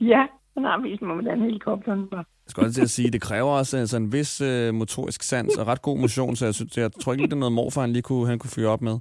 Ja, 0.00 0.22
han 0.54 0.64
har 0.64 0.82
vist 0.82 1.02
mig, 1.02 1.14
hvordan 1.14 1.40
helikopteren 1.40 2.08
var. 2.10 2.16
Jeg 2.16 2.50
skal 2.50 2.62
også 2.62 2.74
til 2.74 2.82
at 2.82 2.90
sige, 2.90 3.10
det 3.10 3.22
kræver 3.22 3.50
også 3.50 3.76
altså, 3.76 3.96
en 3.96 4.12
vis 4.12 4.40
øh, 4.40 4.74
motorisk 4.74 5.22
sans 5.22 5.56
og 5.56 5.66
ret 5.66 5.82
god 5.82 5.98
motion, 5.98 6.36
så 6.36 6.44
jeg, 6.44 6.54
synes, 6.54 6.76
jeg 6.76 6.92
tror 6.92 7.12
ikke, 7.12 7.26
det 7.26 7.32
er 7.32 7.36
noget 7.36 7.52
morfar, 7.52 7.80
han 7.80 7.92
lige 7.92 8.02
kunne, 8.02 8.26
han 8.26 8.38
kunne 8.38 8.50
fyre 8.50 8.68
op 8.68 8.82
med. 8.82 8.98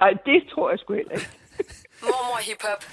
Ej, 0.00 0.10
det 0.26 0.42
tror 0.50 0.70
jeg 0.70 0.78
sgu 0.78 0.94
heller 0.94 1.12
ikke. 1.12 1.30
Mormor 2.02 2.38
Hip 2.42 2.62
Hop. 2.62 2.84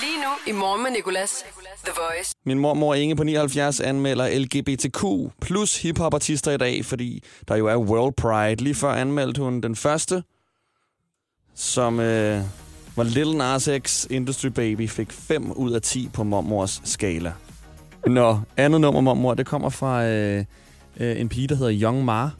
Lige 0.00 0.16
nu 0.16 0.52
i 0.52 0.52
morgen 0.52 0.82
med 0.82 0.90
Nicolas. 0.90 1.44
The 1.84 1.92
Voice. 1.96 2.34
Min 2.44 2.58
mormor 2.58 2.94
Inge 2.94 3.16
på 3.16 3.24
79 3.24 3.80
anmelder 3.80 4.38
LGBTQ 4.38 5.04
plus 5.40 5.82
hiphopartister 5.82 6.52
i 6.52 6.56
dag, 6.56 6.84
fordi 6.84 7.22
der 7.48 7.56
jo 7.56 7.66
er 7.66 7.76
World 7.76 8.14
Pride. 8.14 8.64
Lige 8.64 8.74
før 8.74 8.92
anmeldte 8.92 9.42
hun 9.42 9.60
den 9.60 9.76
første, 9.76 10.22
som 11.54 12.00
øh, 12.00 12.40
var 12.96 13.04
Little 13.04 13.38
Nas 13.38 13.68
X 13.86 14.06
Industry 14.10 14.46
Baby, 14.48 14.88
fik 14.88 15.12
5 15.12 15.50
ud 15.50 15.72
af 15.72 15.82
10 15.82 16.10
på 16.12 16.24
mormors 16.24 16.80
skala. 16.84 17.32
Nå, 18.06 18.38
andet 18.56 18.80
nummer, 18.80 19.00
mormor, 19.00 19.34
det 19.34 19.46
kommer 19.46 19.68
fra 19.68 20.04
øh, 20.04 20.44
øh, 21.00 21.20
en 21.20 21.28
pige, 21.28 21.48
der 21.48 21.54
hedder 21.54 21.80
Young 21.82 22.04
Ma, 22.04 22.30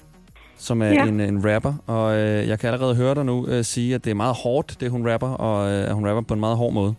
som 0.58 0.82
er 0.82 0.88
Ja. 0.88 1.06
en, 1.06 1.20
en 1.20 1.52
rapper. 1.54 1.74
Og 1.86 2.14
øh, 2.16 2.48
jeg 2.48 2.58
kan 2.58 2.70
allerede 2.72 2.94
høre 2.94 3.14
dig 3.14 3.24
nu 3.24 3.46
øh, 3.46 3.64
sige, 3.64 3.94
at 3.94 4.04
det 4.04 4.10
er 4.10 4.14
meget 4.14 4.34
hårdt, 4.42 4.76
det 4.80 4.90
hun 4.90 5.10
rapper, 5.12 5.28
og 5.28 5.70
øh, 5.72 5.88
at 5.88 5.94
hun 5.94 6.06
rapper 6.08 6.22
på 6.22 6.34
en 6.34 6.40
meget 6.40 6.56
hård 6.56 6.72
måde. 6.72 6.94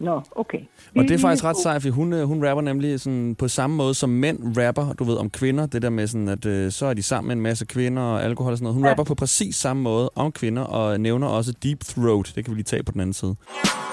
Nå, 0.00 0.20
okay. 0.36 0.58
Og 0.96 1.02
det 1.04 1.10
er 1.10 1.18
faktisk 1.18 1.44
ret 1.44 1.56
sejt, 1.56 1.82
for 1.82 1.90
hun, 1.90 2.12
øh, 2.12 2.24
hun 2.26 2.46
rapper 2.48 2.62
nemlig 2.62 3.00
sådan 3.00 3.34
på 3.38 3.48
samme 3.48 3.76
måde 3.76 3.94
som 3.94 4.10
mænd 4.10 4.58
rapper, 4.58 4.92
du 4.92 5.04
ved, 5.04 5.16
om 5.16 5.30
kvinder. 5.30 5.66
Det 5.66 5.82
der 5.82 5.90
med 5.90 6.06
sådan, 6.06 6.28
at 6.28 6.46
øh, 6.46 6.72
så 6.72 6.86
er 6.86 6.94
de 6.94 7.02
sammen 7.02 7.28
med 7.28 7.36
en 7.36 7.42
masse 7.42 7.64
kvinder 7.66 8.02
og 8.02 8.24
alkohol 8.24 8.52
og 8.52 8.58
sådan 8.58 8.64
noget. 8.64 8.74
Hun 8.74 8.84
ja. 8.84 8.90
Rapper 8.90 9.04
på 9.04 9.14
præcis 9.14 9.56
samme 9.56 9.82
måde 9.82 10.10
om 10.14 10.32
kvinder, 10.32 10.62
og 10.62 11.00
nævner 11.00 11.26
også 11.26 11.52
Deep 11.62 11.80
Throat. 11.84 12.32
Det 12.34 12.44
kan 12.44 12.50
vi 12.50 12.56
lige 12.56 12.64
tage 12.64 12.82
på 12.82 12.92
den 12.92 13.00
anden 13.00 13.14
side. 13.14 13.36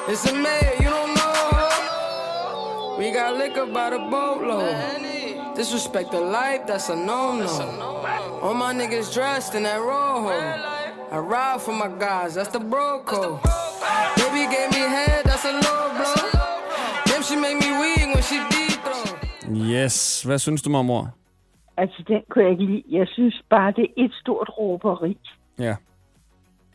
It's 0.07 0.29
a 0.31 0.33
man, 0.33 0.85
you 0.85 0.91
don't 0.91 1.15
know. 1.15 2.99
We 2.99 3.05
got 3.05 3.31
liquor 3.41 3.65
by 3.65 3.87
the 3.95 4.01
boatload. 4.11 5.14
Disrespect 5.55 6.11
the 6.11 6.19
life, 6.19 6.61
that's 6.67 6.89
a 6.89 6.95
no-no. 6.95 7.47
All 8.41 8.53
my 8.53 8.73
niggas 8.73 9.13
dressed 9.13 9.55
in 9.55 9.63
that 9.63 9.79
rojo. 9.79 10.29
I 11.11 11.17
ride 11.17 11.61
for 11.61 11.71
my 11.71 11.89
guys, 12.05 12.35
that's 12.35 12.49
the 12.49 12.59
bro 12.59 13.01
code. 13.05 13.39
Baby 14.17 14.43
gave 14.55 14.69
me 14.77 14.83
head, 14.97 15.23
that's 15.29 15.45
a 15.45 15.53
low 15.65 15.83
blow. 15.97 16.29
Damn, 17.05 17.23
she 17.23 17.35
make 17.35 17.57
me 17.65 17.71
weak 17.81 18.13
when 18.13 18.23
she 18.23 18.37
deep 18.53 18.79
throw. 18.83 19.55
Yes. 19.75 20.23
Hvad 20.23 20.39
synes 20.39 20.61
du, 20.61 20.69
mormor? 20.69 21.09
Altså, 21.77 22.03
den 22.07 22.21
kunne 22.29 22.43
jeg 22.43 22.51
ikke 22.51 22.65
lide. 22.65 22.83
Jeg 22.89 23.07
synes 23.07 23.43
bare, 23.49 23.71
det 23.71 23.83
er 23.83 24.03
et 24.05 24.11
stort 24.21 24.49
råberi. 24.57 25.17
Ja. 25.59 25.75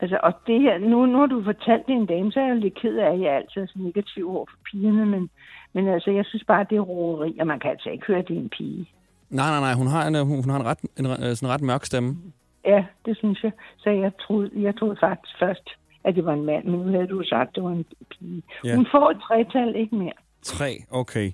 Altså, 0.01 0.19
og 0.23 0.33
det 0.47 0.61
her, 0.61 0.77
nu, 0.77 1.05
nu 1.05 1.17
har 1.19 1.25
du 1.25 1.43
fortalt 1.43 1.87
det 1.87 1.95
en 1.95 2.05
dame, 2.05 2.31
så 2.31 2.39
er 2.39 2.43
jeg 2.43 2.55
jo 2.55 2.59
lidt 2.59 2.79
ked 2.81 2.95
af, 2.97 3.13
at 3.13 3.21
jeg 3.21 3.33
altid 3.33 3.61
er 3.61 3.65
så 3.65 3.79
negativ 3.79 4.29
over 4.35 4.45
for 4.49 4.57
pigerne, 4.71 5.05
men, 5.05 5.29
men 5.73 5.87
altså, 5.87 6.11
jeg 6.11 6.25
synes 6.25 6.43
bare, 6.47 6.65
det 6.69 6.75
er 6.75 6.81
råberi, 6.81 7.37
og 7.39 7.47
man 7.47 7.59
kan 7.59 7.71
altså 7.71 7.89
ikke 7.89 8.05
høre, 8.07 8.19
at 8.19 8.27
det 8.27 8.35
er 8.35 8.41
en 8.41 8.49
pige. 8.57 8.89
Nej, 9.29 9.49
nej, 9.49 9.59
nej. 9.59 9.73
Hun 9.73 9.87
har 9.87 10.07
en, 10.07 10.15
øh, 10.15 10.21
hun, 10.21 10.35
hun 10.43 10.49
har 10.49 10.59
en 10.59 10.65
ret, 10.65 10.79
en, 10.99 11.05
øh, 11.05 11.35
sådan 11.35 11.47
en 11.49 11.53
ret 11.53 11.61
mørk 11.61 11.85
stemme. 11.85 12.17
Ja, 12.65 12.85
det 13.05 13.17
synes 13.17 13.43
jeg. 13.43 13.51
Så 13.77 13.89
jeg 13.89 14.11
troede, 14.21 14.51
jeg 14.55 14.77
troede 14.79 14.97
faktisk 14.99 15.33
først, 15.39 15.69
at 16.03 16.15
det 16.15 16.25
var 16.25 16.33
en 16.33 16.45
mand, 16.45 16.65
men 16.65 16.79
nu 16.79 16.91
havde 16.91 17.07
du 17.07 17.23
sagt, 17.23 17.49
at 17.49 17.55
det 17.55 17.63
var 17.63 17.69
en 17.69 17.85
pige. 18.11 18.43
Ja. 18.63 18.75
Hun 18.75 18.87
får 18.91 19.09
et 19.09 19.17
tretal, 19.21 19.75
ikke 19.75 19.95
mere. 19.95 20.17
Tre, 20.41 20.83
okay. 20.91 21.31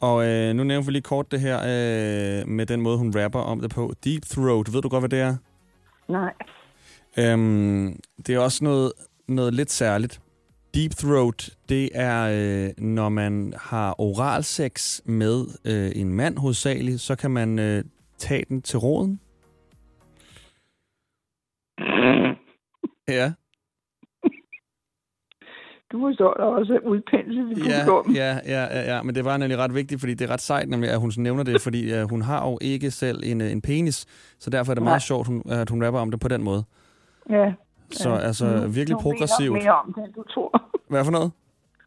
Og 0.00 0.26
øh, 0.26 0.54
nu 0.54 0.64
nævner 0.64 0.86
vi 0.86 0.92
lige 0.92 1.02
kort 1.02 1.32
det 1.32 1.40
her 1.40 1.56
øh, 1.58 2.48
med 2.48 2.66
den 2.66 2.80
måde, 2.80 2.98
hun 2.98 3.12
rapper 3.16 3.40
om 3.40 3.60
det 3.60 3.70
på. 3.74 3.92
Deep 4.04 4.22
Throat, 4.22 4.72
ved 4.72 4.82
du 4.82 4.88
godt, 4.88 5.02
hvad 5.02 5.08
det 5.08 5.20
er? 5.20 5.36
Nej. 6.08 6.32
Øhm, 7.18 8.00
det 8.26 8.34
er 8.34 8.38
også 8.38 8.64
noget, 8.64 8.92
noget 9.28 9.54
lidt 9.54 9.70
særligt. 9.70 10.20
Deep 10.74 10.90
throat, 10.90 11.56
det 11.68 11.88
er, 11.94 12.20
øh, 12.32 12.84
når 12.84 13.08
man 13.08 13.54
har 13.56 14.00
oralsex 14.00 15.00
med 15.04 15.46
øh, 15.64 16.00
en 16.00 16.12
mand 16.14 16.38
hovedsageligt, 16.38 17.00
så 17.00 17.16
kan 17.16 17.30
man 17.30 17.58
øh, 17.58 17.84
tage 18.18 18.44
den 18.48 18.62
til 18.62 18.78
roden. 18.78 19.20
Ja, 23.08 23.32
Du 25.92 26.00
forstår 26.00 26.34
da 26.34 26.42
også 26.42 26.78
udpensel, 26.86 27.46
hvis 27.46 27.66
ja, 27.66 27.84
ja, 28.14 28.38
ja, 28.46 28.62
ja, 28.78 28.94
ja, 28.94 29.02
men 29.02 29.14
det 29.14 29.24
var 29.24 29.36
nemlig 29.36 29.58
ret 29.58 29.74
vigtigt, 29.74 30.00
fordi 30.00 30.14
det 30.14 30.28
er 30.28 30.32
ret 30.32 30.40
sejt, 30.40 30.68
nemlig, 30.68 30.90
at 30.90 31.00
hun 31.00 31.12
nævner 31.16 31.42
det, 31.42 31.60
fordi 31.66 31.94
øh, 31.94 32.10
hun 32.10 32.22
har 32.22 32.48
jo 32.48 32.58
ikke 32.60 32.90
selv 32.90 33.22
en, 33.24 33.40
øh, 33.40 33.52
en 33.52 33.60
penis, 33.62 34.06
så 34.38 34.50
derfor 34.50 34.72
er 34.72 34.74
det 34.74 34.82
Nej. 34.82 34.90
meget 34.90 35.02
sjovt, 35.02 35.26
hun, 35.26 35.42
at 35.48 35.70
hun 35.70 35.84
rapper 35.84 36.00
om 36.00 36.10
det 36.10 36.20
på 36.20 36.28
den 36.28 36.42
måde. 36.42 36.64
Ja. 37.30 37.52
Så 37.90 38.08
ja. 38.10 38.16
altså 38.18 38.46
Hun- 38.46 38.74
virkelig 38.74 38.94
hun 38.94 39.02
progressivt. 39.02 39.54
Nok 39.54 39.62
mere 39.62 39.72
om 39.74 39.92
det, 39.92 40.04
end 40.04 40.12
du 40.14 40.22
tror. 40.34 40.62
Hvad 40.90 41.04
for 41.04 41.12
noget? 41.12 41.30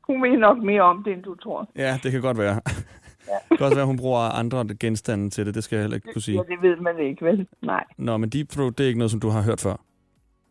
Hun 0.07 0.23
ved 0.23 0.37
nok 0.37 0.57
mere 0.57 0.81
om 0.81 1.03
det, 1.03 1.13
end 1.13 1.23
du 1.23 1.35
tror. 1.35 1.69
Ja, 1.75 1.99
det 2.03 2.11
kan 2.11 2.21
godt 2.21 2.37
være. 2.37 2.55
det 3.49 3.57
kan 3.57 3.61
også 3.65 3.75
være, 3.75 3.81
at 3.81 3.87
hun 3.87 3.97
bruger 3.97 4.19
andre 4.19 4.65
genstande 4.79 5.29
til 5.29 5.45
det. 5.45 5.55
Det 5.55 5.63
skal 5.63 5.75
jeg 5.75 5.83
heller 5.83 5.95
ikke 5.95 6.13
kunne 6.13 6.21
sige. 6.21 6.37
Ja, 6.37 6.55
det 6.55 6.61
ved 6.61 6.77
man 6.77 6.99
ikke, 6.99 7.25
vel? 7.25 7.47
Nej. 7.61 7.83
Nå, 7.97 8.17
men 8.17 8.29
Deep 8.29 8.49
Throat, 8.49 8.77
det 8.77 8.83
er 8.83 8.87
ikke 8.87 8.99
noget, 8.99 9.11
som 9.11 9.19
du 9.19 9.29
har 9.29 9.41
hørt 9.41 9.61
før. 9.61 9.75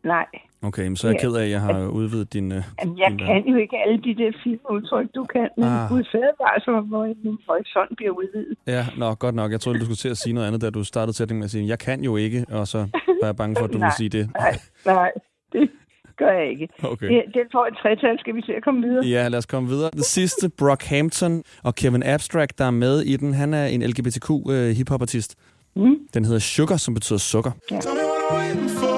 Nej. 0.04 0.26
Okay, 0.62 0.82
men 0.82 0.96
så 0.96 1.06
er 1.06 1.10
jeg 1.12 1.20
Ja. 1.22 1.28
ked 1.28 1.36
af, 1.36 1.44
at 1.44 1.50
jeg 1.50 1.60
har 1.60 1.86
udvidet 1.88 2.32
din... 2.32 2.52
Øh, 2.52 2.62
Jamen, 2.82 2.98
jeg 2.98 3.06
din 3.10 3.18
der. 3.18 3.26
kan 3.26 3.44
jo 3.46 3.56
ikke 3.56 3.76
alle 3.86 3.98
de 4.02 4.14
der 4.14 4.32
fine 4.44 4.58
udtryk, 4.70 5.06
du 5.14 5.24
kan, 5.24 5.48
men 5.56 5.64
Ah. 5.68 5.88
gud 5.88 6.04
fader, 6.12 6.60
så 6.64 6.80
hvor 6.88 7.04
min 7.24 7.38
horisont 7.48 7.96
bliver 7.96 8.10
udvidet. 8.12 8.56
Ja, 8.66 8.86
nå, 8.98 9.14
godt 9.14 9.34
nok. 9.34 9.52
Jeg 9.52 9.60
troede, 9.60 9.78
du 9.78 9.84
skulle 9.84 9.96
til 9.96 10.08
at 10.08 10.16
sige 10.16 10.32
noget 10.32 10.46
andet, 10.46 10.60
da 10.62 10.70
du 10.70 10.84
startede 10.84 11.16
sætningen 11.16 11.38
med 11.40 11.44
at 11.44 11.50
sige, 11.50 11.68
jeg 11.68 11.78
kan 11.78 12.04
jo 12.04 12.16
ikke, 12.16 12.44
og 12.50 12.68
så 12.68 12.78
var 13.20 13.26
jeg 13.28 13.36
bange 13.36 13.56
for, 13.58 13.64
at 13.64 13.72
du 13.72 13.78
ville 13.84 13.96
sige 13.96 14.08
det. 14.08 14.30
Nej, 14.38 14.58
nej, 14.86 15.10
det 15.52 15.70
gør 16.18 16.30
jeg 16.32 16.50
ikke. 16.50 16.68
Okay. 16.82 17.08
Det, 17.08 17.22
den 17.34 17.46
får 17.52 17.66
et 17.66 17.74
tretal. 17.82 18.18
Skal 18.18 18.34
vi 18.34 18.42
se 18.42 18.52
at 18.54 18.64
komme 18.64 18.80
videre? 18.88 19.04
Ja, 19.06 19.28
lad 19.28 19.38
os 19.38 19.46
komme 19.46 19.68
videre. 19.68 19.90
Den 19.92 20.02
sidste, 20.02 20.48
Brockhampton 20.58 21.42
og 21.64 21.74
Kevin 21.74 22.02
Abstract, 22.02 22.58
der 22.58 22.64
er 22.64 22.70
med 22.70 23.00
i 23.02 23.16
den, 23.16 23.34
han 23.34 23.54
er 23.54 23.66
en 23.66 23.82
LGBTQ 23.82 24.30
øh, 24.50 24.70
hiphop-artist. 24.70 25.36
Mm. 25.76 25.94
Den 26.14 26.24
hedder 26.24 26.38
Sugar, 26.40 26.76
som 26.76 26.94
betyder 26.94 27.18
sukker. 27.18 27.50
Tell 27.68 28.91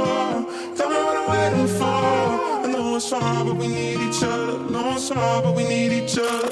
I 2.94 2.96
it's 2.96 3.10
hard, 3.10 3.46
but 3.48 3.56
we 3.56 3.66
need 3.66 3.98
each 4.06 4.22
other. 4.22 4.70
Know 4.70 4.92
it's 4.94 5.08
hard, 5.08 5.42
but 5.42 5.56
we 5.56 5.64
need 5.64 5.90
each 5.90 6.16
other. 6.16 6.48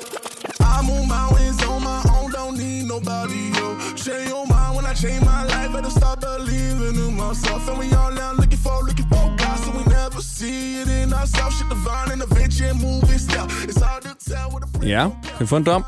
I 0.58 0.82
move 0.82 1.06
mountains 1.06 1.62
on 1.62 1.84
my 1.84 2.02
own, 2.16 2.32
don't 2.32 2.58
need 2.58 2.88
nobody 2.88 3.52
else. 3.62 4.02
Change 4.02 4.28
your 4.28 4.44
mind 4.48 4.74
when 4.74 4.84
I 4.84 4.92
change 4.92 5.24
my 5.24 5.44
life. 5.44 5.72
Better 5.72 5.90
start 5.90 6.20
believing 6.20 6.96
in 6.96 7.16
myself. 7.16 7.68
And 7.68 7.78
we 7.78 7.94
all 7.94 8.10
now 8.10 8.32
looking 8.32 8.58
for, 8.58 8.82
looking 8.82 9.06
for 9.06 9.24
God, 9.38 9.56
so 9.62 9.70
we 9.70 9.84
never 9.84 10.20
see 10.20 10.80
it 10.80 10.88
in 10.88 11.12
ourselves. 11.12 11.58
Shit 11.58 11.68
divine 11.68 12.10
and 12.10 12.22
adventure 12.22 12.74
moving 12.74 13.18
step. 13.18 13.46
It's 13.62 13.80
hard 13.80 14.02
to 14.02 14.14
tell 14.30 14.50
what 14.50 14.64
a 14.64 14.86
Ja, 14.86 15.10
kan 15.24 15.40
vi 15.40 15.46
få 15.46 15.56
en 15.56 15.64
dom? 15.64 15.84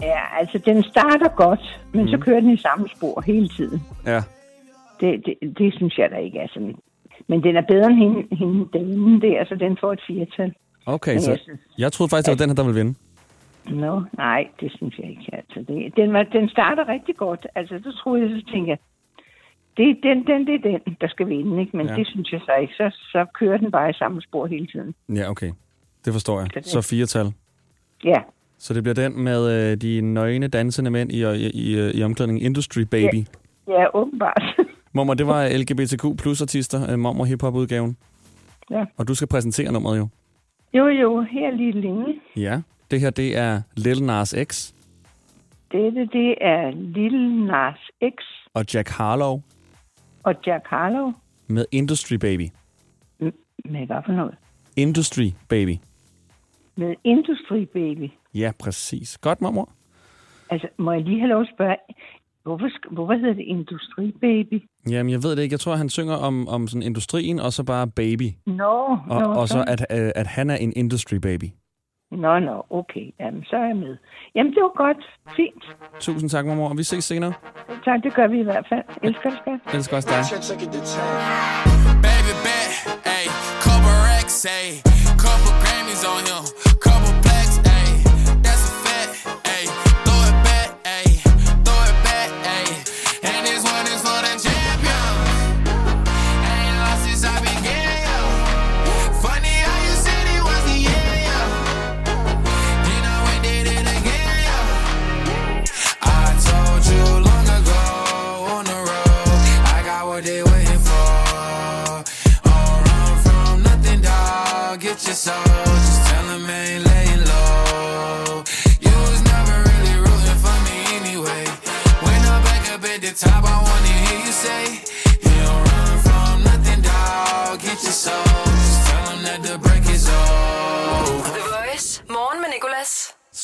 Ja, 0.00 0.38
altså, 0.38 0.58
den 0.58 0.82
starter 0.82 1.28
godt, 1.28 1.80
men 1.92 2.02
mm. 2.02 2.08
så 2.08 2.18
kører 2.18 2.40
den 2.40 2.50
i 2.50 2.56
samme 2.56 2.88
spor 2.96 3.20
hele 3.26 3.48
tiden. 3.48 3.82
Ja. 4.06 4.22
Det, 5.00 5.22
det, 5.26 5.58
det 5.58 5.74
synes 5.74 5.98
jeg 5.98 6.10
da 6.10 6.16
ikke 6.16 6.38
er 6.38 6.48
sådan. 6.54 6.74
Men 7.30 7.38
den 7.46 7.54
er 7.56 7.64
bedre 7.72 7.86
end 7.90 7.98
hende, 8.02 8.36
hende 8.40 8.68
damen 8.78 9.20
der, 9.22 9.44
så 9.44 9.54
den 9.54 9.76
får 9.80 9.92
et 9.92 10.02
firtal. 10.06 10.50
Okay, 10.86 11.12
Men 11.12 11.20
så 11.20 11.30
jeg 11.30 11.38
synes- 11.42 11.60
jeg 11.78 11.92
troede 11.92 12.10
faktisk, 12.10 12.26
det 12.26 12.32
var 12.38 12.42
den 12.44 12.50
her, 12.50 12.54
der 12.60 12.64
ville 12.68 12.80
vinde. 12.80 12.94
Nå, 13.84 14.02
nej, 14.16 14.42
det 14.60 14.72
synes 14.76 14.94
jeg 14.98 15.10
ikke. 15.10 15.28
Altså, 15.40 15.58
det, 15.68 15.96
den, 15.96 16.12
var, 16.12 16.22
den 16.22 16.48
starter 16.48 16.88
rigtig 16.88 17.16
godt. 17.16 17.46
Altså, 17.54 17.74
så 17.84 17.90
troede 18.02 18.22
jeg, 18.22 18.30
så 18.40 18.52
tænker 18.52 18.70
jeg, 18.72 18.78
det, 19.76 19.90
er 19.90 19.94
den, 20.08 20.26
den, 20.26 20.46
det 20.46 20.54
er 20.54 20.78
den, 20.78 20.96
der 21.00 21.08
skal 21.08 21.28
vinde, 21.28 21.60
ikke? 21.60 21.76
Men 21.76 21.86
Ja. 21.86 21.92
ja. 21.92 21.98
det 21.98 22.06
synes 22.06 22.32
jeg 22.32 22.40
så 22.44 22.52
ikke. 22.62 22.74
Så, 22.74 22.86
så 23.12 23.26
kører 23.34 23.56
den 23.58 23.70
bare 23.70 23.90
i 23.90 23.92
samme 23.92 24.22
spor 24.22 24.46
hele 24.46 24.66
tiden. 24.66 24.94
Ja, 25.14 25.30
okay. 25.30 25.50
Det 26.04 26.12
forstår 26.12 26.40
jeg. 26.40 26.48
Så 26.64 26.80
fire 26.90 27.06
tal. 27.06 27.26
Ja, 28.04 28.18
Så 28.58 28.74
det 28.74 28.82
bliver 28.82 28.94
den 28.94 29.22
med 29.24 29.70
øh, 29.72 29.76
de 29.76 30.00
nøgne 30.00 30.48
dansende 30.48 30.90
mænd 30.90 31.12
i, 31.12 31.20
i, 31.24 31.50
i, 31.54 31.90
i 31.98 32.02
omklædningen 32.02 32.44
Industry 32.46 32.80
Baby. 32.90 33.24
ja 33.68 33.96
åbenbart. 33.96 34.42
Mormor, 34.92 35.14
det 35.14 35.26
var 35.26 35.48
LGBTQ 35.48 36.18
plus 36.22 36.40
artister, 36.42 36.92
øh, 36.92 36.98
Mormor 36.98 37.24
hiphop 37.24 37.54
udgaven. 37.54 37.96
Ja. 38.70 38.84
Og 38.96 39.08
du 39.08 39.14
skal 39.14 39.28
præsentere 39.28 39.72
nummeret 39.72 39.98
jo. 39.98 40.08
jo, 40.74 40.86
jo, 40.88 41.20
her 41.22 41.50
lige 41.50 41.72
længe. 41.72 42.20
Ja. 42.36 42.60
Det 42.90 43.00
her, 43.00 43.10
det 43.10 43.36
er 43.38 43.62
Lil 43.76 44.02
Nas 44.02 44.34
X 44.44 44.72
Dette, 45.72 46.00
det 46.00 46.34
er 46.40 46.70
Lil 46.70 47.44
Nas 47.46 47.78
X 48.18 48.22
og 48.54 48.64
Jack 48.74 48.88
Harlow 48.88 49.40
og 50.22 50.34
Jack 50.46 50.66
Harlow. 50.66 51.12
med 51.46 51.64
Industry 51.72 52.14
Baby. 52.14 52.48
Med 53.64 53.86
hvad 53.86 53.96
for 54.06 54.12
noget? 54.12 54.34
Industry 54.76 55.26
Baby. 55.48 55.76
Med 56.76 56.94
Industry 57.04 57.64
Baby. 57.72 58.10
Ja, 58.34 58.52
præcis. 58.58 59.18
Godt, 59.18 59.40
mormor. 59.40 59.68
Altså, 60.50 60.68
må 60.78 60.92
jeg 60.92 61.02
lige 61.02 61.18
have 61.20 61.28
lov 61.28 61.40
at 61.42 61.48
spørge, 61.54 61.76
hvorfor, 62.42 62.94
hvorfor 62.94 63.14
hedder 63.14 63.34
det 63.34 63.44
Industri 63.56 64.12
Baby? 64.20 64.62
Jamen, 64.90 65.10
jeg 65.12 65.22
ved 65.22 65.36
det 65.36 65.42
ikke. 65.42 65.52
Jeg 65.52 65.60
tror, 65.60 65.74
han 65.74 65.88
synger 65.88 66.14
om, 66.14 66.48
om 66.48 66.68
sådan 66.68 66.82
industrien, 66.82 67.38
og 67.40 67.52
så 67.52 67.64
bare 67.64 67.86
baby. 67.88 68.28
Nå, 68.46 68.98
Og, 69.10 69.20
nå, 69.20 69.32
og 69.40 69.48
så, 69.48 69.64
at, 69.66 69.80
øh, 69.98 70.10
at 70.14 70.26
han 70.26 70.50
er 70.50 70.56
en 70.56 70.72
industry 70.76 71.14
baby. 71.16 71.44
Nå, 72.10 72.38
nå, 72.38 72.66
okay. 72.70 73.06
Jamen, 73.20 73.44
så 73.44 73.56
er 73.56 73.66
jeg 73.66 73.76
med. 73.76 73.96
Jamen, 74.34 74.52
det 74.54 74.62
var 74.62 74.84
godt. 74.84 74.96
Fint. 75.36 75.64
Tusind 76.00 76.30
tak, 76.30 76.46
mormor. 76.46 76.68
Og 76.68 76.78
vi 76.78 76.82
ses 76.82 77.04
senere. 77.04 77.32
Tak, 77.84 78.02
det 78.02 78.14
gør 78.14 78.28
vi 78.28 78.40
i 78.40 78.42
hvert 78.42 78.66
fald. 78.68 78.82
Elsker 79.02 79.30
dig, 79.30 79.38
skat. 79.42 79.58
Jeg 79.66 79.74
elsker 79.78 79.96
også 79.96 80.08
dig. 80.08 80.22
Baby 82.06 82.32
bet, 82.46 82.70
ayy, 83.16 83.28
couple 83.64 83.94
racks, 84.08 84.46
ayy, 84.58 84.72
couple 85.24 85.52
Grammys 85.62 86.02
on 86.12 86.22
him, 86.30 86.44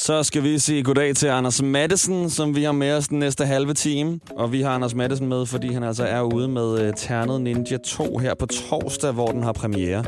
Så 0.06 0.22
skal 0.22 0.42
vi 0.42 0.58
sige 0.58 0.82
goddag 0.82 1.14
til 1.14 1.26
Anders 1.26 1.62
Mattesen, 1.62 2.30
som 2.30 2.56
vi 2.56 2.62
har 2.62 2.72
med 2.72 2.92
os 2.92 3.08
den 3.08 3.18
næste 3.18 3.46
halve 3.46 3.74
time. 3.74 4.20
Og 4.30 4.52
vi 4.52 4.62
har 4.62 4.70
Anders 4.70 4.94
Mattesen 4.94 5.28
med, 5.28 5.46
fordi 5.46 5.72
han 5.72 5.82
altså 5.82 6.04
er 6.04 6.20
ude 6.20 6.48
med 6.48 6.88
uh, 6.88 6.94
Ternet 6.96 7.40
Ninja 7.40 7.76
2 7.78 8.18
her 8.18 8.34
på 8.34 8.46
torsdag, 8.46 9.12
hvor 9.12 9.26
den 9.26 9.42
har 9.42 9.52
premiere. 9.52 10.04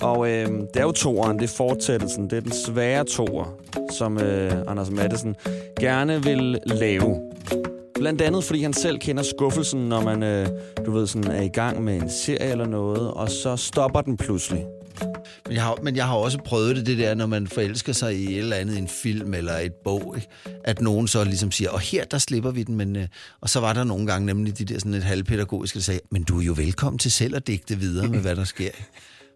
Og 0.00 0.18
uh, 0.18 0.26
det 0.26 0.76
er 0.76 0.82
jo 0.82 0.92
toeren, 0.92 1.38
det 1.38 1.44
er 1.44 1.56
fortsættelsen, 1.56 2.30
det 2.30 2.36
er 2.36 2.40
den 2.40 2.52
svære 2.52 3.04
toer, 3.04 3.54
som 3.90 4.16
uh, 4.16 4.22
Anders 4.66 4.90
Mattesen 4.90 5.36
gerne 5.80 6.22
vil 6.22 6.58
lave. 6.66 7.20
Blandt 7.94 8.22
andet, 8.22 8.44
fordi 8.44 8.62
han 8.62 8.72
selv 8.72 8.98
kender 8.98 9.22
skuffelsen, 9.22 9.80
når 9.80 10.00
man 10.00 10.22
øh, 10.22 10.46
du 10.86 10.90
ved, 10.90 11.06
sådan, 11.06 11.30
er 11.30 11.42
i 11.42 11.48
gang 11.48 11.82
med 11.82 12.02
en 12.02 12.10
serie 12.10 12.50
eller 12.50 12.66
noget, 12.66 13.10
og 13.10 13.30
så 13.30 13.56
stopper 13.56 14.00
den 14.00 14.16
pludselig. 14.16 14.64
Men 15.46 15.54
jeg, 15.54 15.62
har, 15.62 15.78
men 15.82 15.96
jeg 15.96 16.06
har 16.06 16.14
også 16.14 16.38
prøvet 16.38 16.76
det, 16.76 16.86
det 16.86 16.98
der, 16.98 17.14
når 17.14 17.26
man 17.26 17.46
forelsker 17.46 17.92
sig 17.92 18.16
i 18.16 18.32
et 18.32 18.38
eller 18.38 18.56
andet, 18.56 18.78
en 18.78 18.88
film 18.88 19.34
eller 19.34 19.52
et 19.58 19.72
bog, 19.84 20.14
ikke? 20.16 20.28
at 20.64 20.80
nogen 20.80 21.08
så 21.08 21.24
ligesom 21.24 21.50
siger, 21.50 21.70
og 21.70 21.80
her 21.80 22.04
der 22.04 22.18
slipper 22.18 22.50
vi 22.50 22.62
den, 22.62 22.76
men, 22.76 22.96
øh, 22.96 23.08
og 23.40 23.50
så 23.50 23.60
var 23.60 23.72
der 23.72 23.84
nogle 23.84 24.06
gange 24.06 24.26
nemlig 24.26 24.58
de 24.58 24.64
der 24.64 24.78
sådan 24.78 24.94
et 24.94 25.02
halvpædagogiske, 25.02 25.76
der 25.76 25.82
sagde, 25.82 26.00
men 26.10 26.22
du 26.22 26.40
er 26.40 26.44
jo 26.44 26.52
velkommen 26.52 26.98
til 26.98 27.12
selv 27.12 27.36
at 27.36 27.46
digte 27.46 27.78
videre 27.78 28.08
med, 28.08 28.20
hvad 28.20 28.36
der 28.36 28.44
sker. 28.44 28.70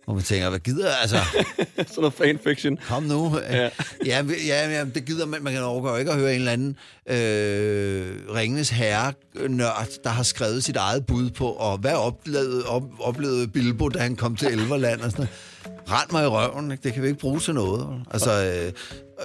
Hvor 0.07 0.15
man 0.15 0.23
tænker, 0.23 0.51
hvad 0.51 0.59
gider? 0.59 0.91
Altså, 0.91 1.17
Sådan 1.77 1.87
noget 1.97 2.15
fanfiction. 2.15 2.77
kom 2.89 3.03
nu. 3.03 3.39
Ja, 3.51 3.63
ja, 4.07 4.25
ja, 4.47 4.71
ja 4.71 4.85
det 4.95 5.05
gider 5.05 5.27
man. 5.27 5.43
Man 5.43 5.53
kan 5.53 5.63
overgå 5.63 5.97
ikke 5.97 6.11
at 6.11 6.19
høre 6.19 6.31
en 6.35 6.39
eller 6.39 6.53
anden 6.53 6.77
øh, 7.09 8.35
Ringenes 8.35 8.71
herre-nørd, 8.71 9.89
der 10.05 10.11
har 10.11 10.23
skrevet 10.23 10.65
sit 10.65 10.77
eget 10.77 11.07
bud 11.07 11.31
på, 11.31 11.49
og 11.49 11.79
hvad 11.79 11.93
oplevede, 11.95 12.67
op, 12.67 12.83
oplevede 13.01 13.49
Bilbo, 13.49 13.89
da 13.89 13.99
han 13.99 14.17
kom 14.17 14.37
til 14.37 14.49
Elverland 14.49 15.01
og 15.01 15.11
sådan 15.11 15.27
noget. 15.67 15.83
Rend 15.91 16.13
mig 16.13 16.25
i 16.25 16.27
røven, 16.27 16.71
ikke? 16.73 16.83
det 16.85 16.93
kan 16.93 17.03
vi 17.03 17.09
ikke 17.09 17.21
bruge 17.21 17.41
til 17.41 17.55
noget. 17.55 17.89
Altså, 18.11 18.45
øh, 18.67 18.73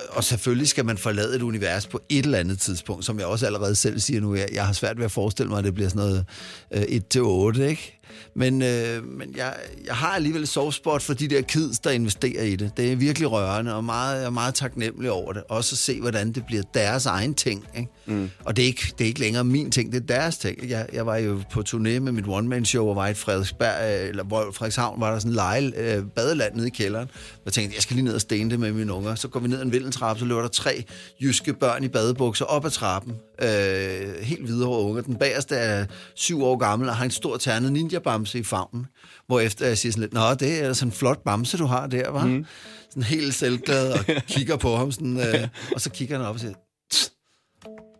og 0.09 0.23
selvfølgelig 0.23 0.67
skal 0.67 0.85
man 0.85 0.97
forlade 0.97 1.35
et 1.35 1.41
univers 1.41 1.87
på 1.87 2.01
et 2.09 2.25
eller 2.25 2.37
andet 2.37 2.59
tidspunkt, 2.59 3.05
som 3.05 3.19
jeg 3.19 3.27
også 3.27 3.45
allerede 3.45 3.75
selv 3.75 3.99
siger 3.99 4.21
nu. 4.21 4.35
Jeg, 4.35 4.47
jeg 4.53 4.65
har 4.65 4.73
svært 4.73 4.97
ved 4.97 5.05
at 5.05 5.11
forestille 5.11 5.49
mig, 5.49 5.57
at 5.59 5.63
det 5.65 5.73
bliver 5.73 5.89
sådan 5.89 5.99
noget 5.99 6.25
øh, 6.73 7.57
1-8, 7.57 7.61
ikke? 7.61 7.99
Men, 8.35 8.61
øh, 8.61 9.03
men 9.03 9.33
jeg, 9.35 9.55
jeg 9.85 9.95
har 9.95 10.07
alligevel 10.07 10.47
soft 10.47 10.75
spot 10.75 11.01
for 11.01 11.13
de 11.13 11.27
der 11.27 11.41
kids, 11.41 11.79
der 11.79 11.89
investerer 11.91 12.43
i 12.43 12.55
det. 12.55 12.71
Det 12.77 12.91
er 12.91 12.95
virkelig 12.95 13.31
rørende, 13.31 13.75
og 13.75 13.83
meget, 13.83 14.17
jeg 14.17 14.25
er 14.25 14.29
meget 14.29 14.55
taknemmelig 14.55 15.11
over 15.11 15.33
det. 15.33 15.43
Også 15.49 15.73
at 15.73 15.77
se, 15.77 16.01
hvordan 16.01 16.31
det 16.31 16.45
bliver 16.45 16.63
deres 16.73 17.05
egen 17.05 17.33
ting. 17.33 17.67
Ikke? 17.77 17.89
Mm. 18.05 18.29
Og 18.45 18.55
det 18.55 18.61
er, 18.63 18.67
ikke, 18.67 18.93
det 18.97 19.03
er 19.03 19.07
ikke 19.07 19.19
længere 19.19 19.43
min 19.43 19.71
ting, 19.71 19.91
det 19.91 19.97
er 19.97 20.15
deres 20.15 20.37
ting. 20.37 20.69
Jeg, 20.69 20.87
jeg 20.93 21.05
var 21.05 21.17
jo 21.17 21.41
på 21.51 21.63
turné 21.69 21.77
med 21.99 22.11
mit 22.11 22.25
one-man-show, 22.27 22.87
og 22.87 22.95
var 22.95 23.07
i 23.07 23.13
Frederiksberg, 23.13 24.01
øh, 24.01 24.09
eller 24.09 24.23
hvor 24.23 24.51
Frederikshavn, 24.53 25.01
var 25.01 25.11
der 25.11 25.19
sådan 25.19 25.31
en 25.31 25.35
leje, 25.35 25.71
øh, 25.77 26.03
badeland 26.15 26.55
nede 26.55 26.67
i 26.67 26.71
kælderen. 26.71 27.09
Jeg 27.45 27.53
tænkte, 27.53 27.75
jeg 27.75 27.83
skal 27.83 27.95
lige 27.95 28.05
ned 28.05 28.13
og 28.15 28.21
stene 28.21 28.49
det 28.49 28.59
med 28.59 28.71
mine 28.71 28.93
unger. 28.93 29.15
Så 29.15 29.27
går 29.27 29.39
vi 29.39 29.47
ned 29.47 29.57
ad 29.57 29.65
en 29.65 29.71
vindeltrappe, 29.71 30.19
så 30.19 30.25
løber 30.25 30.41
der 30.41 30.47
tre 30.47 30.83
jyske 31.21 31.53
børn 31.53 31.83
i 31.83 31.87
badebukser 31.87 32.45
op 32.45 32.65
ad 32.65 32.71
trappen. 32.71 33.15
Øh, 33.41 34.21
helt 34.23 34.47
videre 34.47 34.69
over 34.69 34.79
unger. 34.89 35.01
Den 35.01 35.15
bagerste 35.15 35.55
er 35.55 35.85
syv 36.15 36.43
år 36.43 36.57
gammel 36.57 36.89
og 36.89 36.95
har 36.95 37.05
en 37.05 37.11
stor 37.11 37.37
ternet 37.37 37.71
ninja-bamse 37.71 38.39
i 38.39 38.43
favnen. 38.43 38.85
Hvorefter 39.27 39.67
jeg 39.67 39.77
siger 39.77 39.91
sådan 39.91 40.01
lidt, 40.01 40.13
Nå, 40.13 40.33
det 40.33 40.63
er 40.63 40.73
sådan 40.73 40.87
en 40.87 40.91
flot 40.91 41.23
bamse, 41.23 41.57
du 41.57 41.65
har 41.65 41.87
der, 41.87 42.09
var. 42.09 42.25
Mm. 42.25 42.45
Sådan 42.89 43.03
helt 43.03 43.33
selvglad 43.33 43.91
og 43.91 43.99
kigger 44.27 44.55
på 44.55 44.75
ham. 44.75 44.91
Sådan, 44.91 45.19
øh, 45.19 45.47
og 45.75 45.81
så 45.81 45.89
kigger 45.89 46.17
han 46.17 46.25
op 46.25 46.33
og 46.35 46.39
siger, 46.39 46.53
"Tss." 46.91 47.11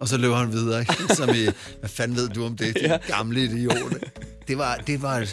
og 0.02 0.08
så 0.08 0.18
løber 0.18 0.36
han 0.36 0.52
videre. 0.52 0.80
Ikke? 0.80 0.94
Som 1.16 1.30
i, 1.30 1.44
hvad 1.80 1.90
fanden 1.90 2.18
ved 2.18 2.30
du 2.30 2.46
om 2.46 2.58
det? 2.58 2.74
Det 2.74 3.00
gamle 3.08 3.44
idiot. 3.44 3.94
Det 4.48 4.58
var, 4.58 4.76
det 4.88 5.02
var, 5.02 5.26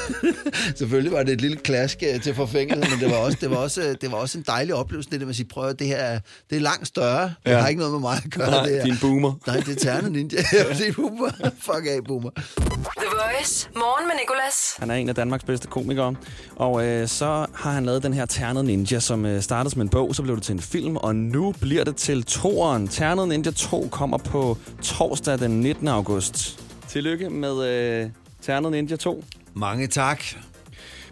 selvfølgelig 0.78 1.12
var 1.12 1.22
det 1.22 1.32
et 1.32 1.40
lille 1.40 1.56
klask 1.56 1.98
øh, 2.14 2.20
til 2.22 2.34
forfængelighed, 2.34 2.96
men 2.96 3.00
det 3.04 3.10
var 3.10 3.16
også, 3.16 3.38
det 3.40 3.50
var 3.50 3.56
også, 3.56 3.96
det 4.00 4.10
var 4.12 4.16
også 4.16 4.38
en 4.38 4.44
dejlig 4.46 4.74
oplevelse, 4.74 5.10
det 5.10 5.20
der 5.20 5.26
med 5.26 5.32
at 5.32 5.36
sige, 5.36 5.46
prøv 5.48 5.68
at 5.68 5.78
det 5.78 5.86
her, 5.86 5.96
er- 5.96 6.20
det 6.50 6.56
er 6.56 6.60
langt 6.60 6.86
større. 6.86 7.22
Det 7.22 7.34
Ja. 7.50 7.58
har 7.60 7.68
ikke 7.68 7.78
noget 7.78 7.92
med 7.92 8.00
mig 8.00 8.20
at 8.24 8.30
gøre. 8.32 8.50
Nej, 8.50 8.62
det 8.66 8.72
her. 8.76 8.84
din 8.84 8.96
boomer. 9.00 9.32
Nej, 9.46 9.56
det 9.56 9.68
er 9.68 9.74
Ternet 9.92 10.12
Ninja. 10.12 10.38
det 10.78 10.88
er 10.88 10.92
boomer. 10.92 11.30
Fuck 11.60 11.86
af, 11.88 12.04
boomer. 12.06 12.30
The 12.30 13.06
Voice. 13.12 13.68
Morgen 13.74 14.06
med 14.08 14.14
Nicolas. 14.22 14.74
Han 14.78 14.90
er 14.90 14.94
en 14.94 15.08
af 15.08 15.14
Danmarks 15.14 15.44
bedste 15.44 15.66
komikere. 15.68 16.14
Og 16.56 16.84
øh, 16.86 17.08
så 17.08 17.46
har 17.54 17.70
han 17.72 17.84
lavet 17.86 18.02
den 18.02 18.12
her 18.14 18.26
Ternet 18.26 18.64
Ninja, 18.64 19.00
som 19.00 19.26
øh, 19.26 19.42
startede 19.42 19.72
som 19.72 19.80
en 19.82 19.88
bog, 19.88 20.14
så 20.14 20.22
blev 20.22 20.36
det 20.36 20.44
til 20.44 20.52
en 20.52 20.60
film, 20.60 20.96
og 20.96 21.16
nu 21.16 21.54
bliver 21.60 21.84
det 21.84 21.96
til 21.96 22.22
toeren. 22.24 22.88
Ternet 22.88 23.28
Ninja 23.28 23.50
2 23.50 23.88
kommer 23.90 24.18
på 24.18 24.58
torsdag 24.82 25.38
den 25.38 25.60
19. 25.60 25.88
august. 25.88 26.60
Tillykke 26.88 27.30
med 27.30 27.64
øh, 27.68 28.10
Ternet 28.48 28.72
Ninja 28.72 28.96
2. 28.96 29.24
Mange 29.54 29.86
tak. 29.86 30.22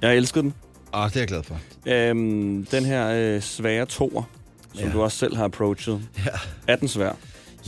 Jeg 0.02 0.16
elskede 0.16 0.42
den. 0.42 0.54
Ah, 0.92 1.08
det 1.10 1.16
er 1.16 1.20
jeg 1.20 1.28
glad 1.28 1.42
for. 1.42 1.58
Øhm, 1.86 2.66
den 2.70 2.84
her 2.84 3.08
øh, 3.08 3.42
svære 3.42 3.86
toer, 3.86 4.22
som 4.74 4.84
Ja. 4.86 4.92
du 4.92 5.02
også 5.02 5.18
selv 5.18 5.36
har 5.36 5.44
approachet. 5.44 6.00
Ja. 6.26 6.30
Er 6.66 6.76
den 6.76 6.88
svær? 6.88 7.12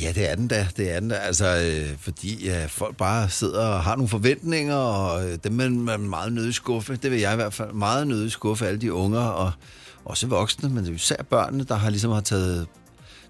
Ja, 0.00 0.12
det 0.14 0.30
er 0.30 0.34
den 0.34 0.48
da. 0.48 0.68
Det 0.76 0.92
er 0.94 1.00
den 1.00 1.08
da. 1.08 1.14
Altså, 1.14 1.46
øh, 1.46 1.96
fordi 1.98 2.46
ja, 2.46 2.66
folk 2.66 2.96
bare 2.96 3.30
sidder 3.30 3.66
og 3.66 3.82
har 3.82 3.96
nogle 3.96 4.08
forventninger, 4.08 4.74
og 4.76 5.28
øh, 5.30 5.38
dem 5.44 5.60
er 5.60 5.68
man 5.68 6.00
meget 6.00 6.32
nødig 6.32 6.54
skuffe. 6.54 6.96
Det 7.02 7.10
vil 7.10 7.20
jeg 7.20 7.32
i 7.32 7.36
hvert 7.36 7.54
fald 7.54 7.72
meget 7.72 8.06
nødig 8.06 8.30
skuffe 8.32 8.66
alle 8.66 8.80
de 8.80 8.92
unger, 8.92 9.20
og 9.20 9.52
også 10.04 10.26
voksne, 10.26 10.68
men 10.68 10.94
især 10.94 11.22
børnene, 11.30 11.64
der 11.64 11.74
har 11.74 11.90
ligesom 11.90 12.10
har 12.10 12.20
taget, 12.20 12.66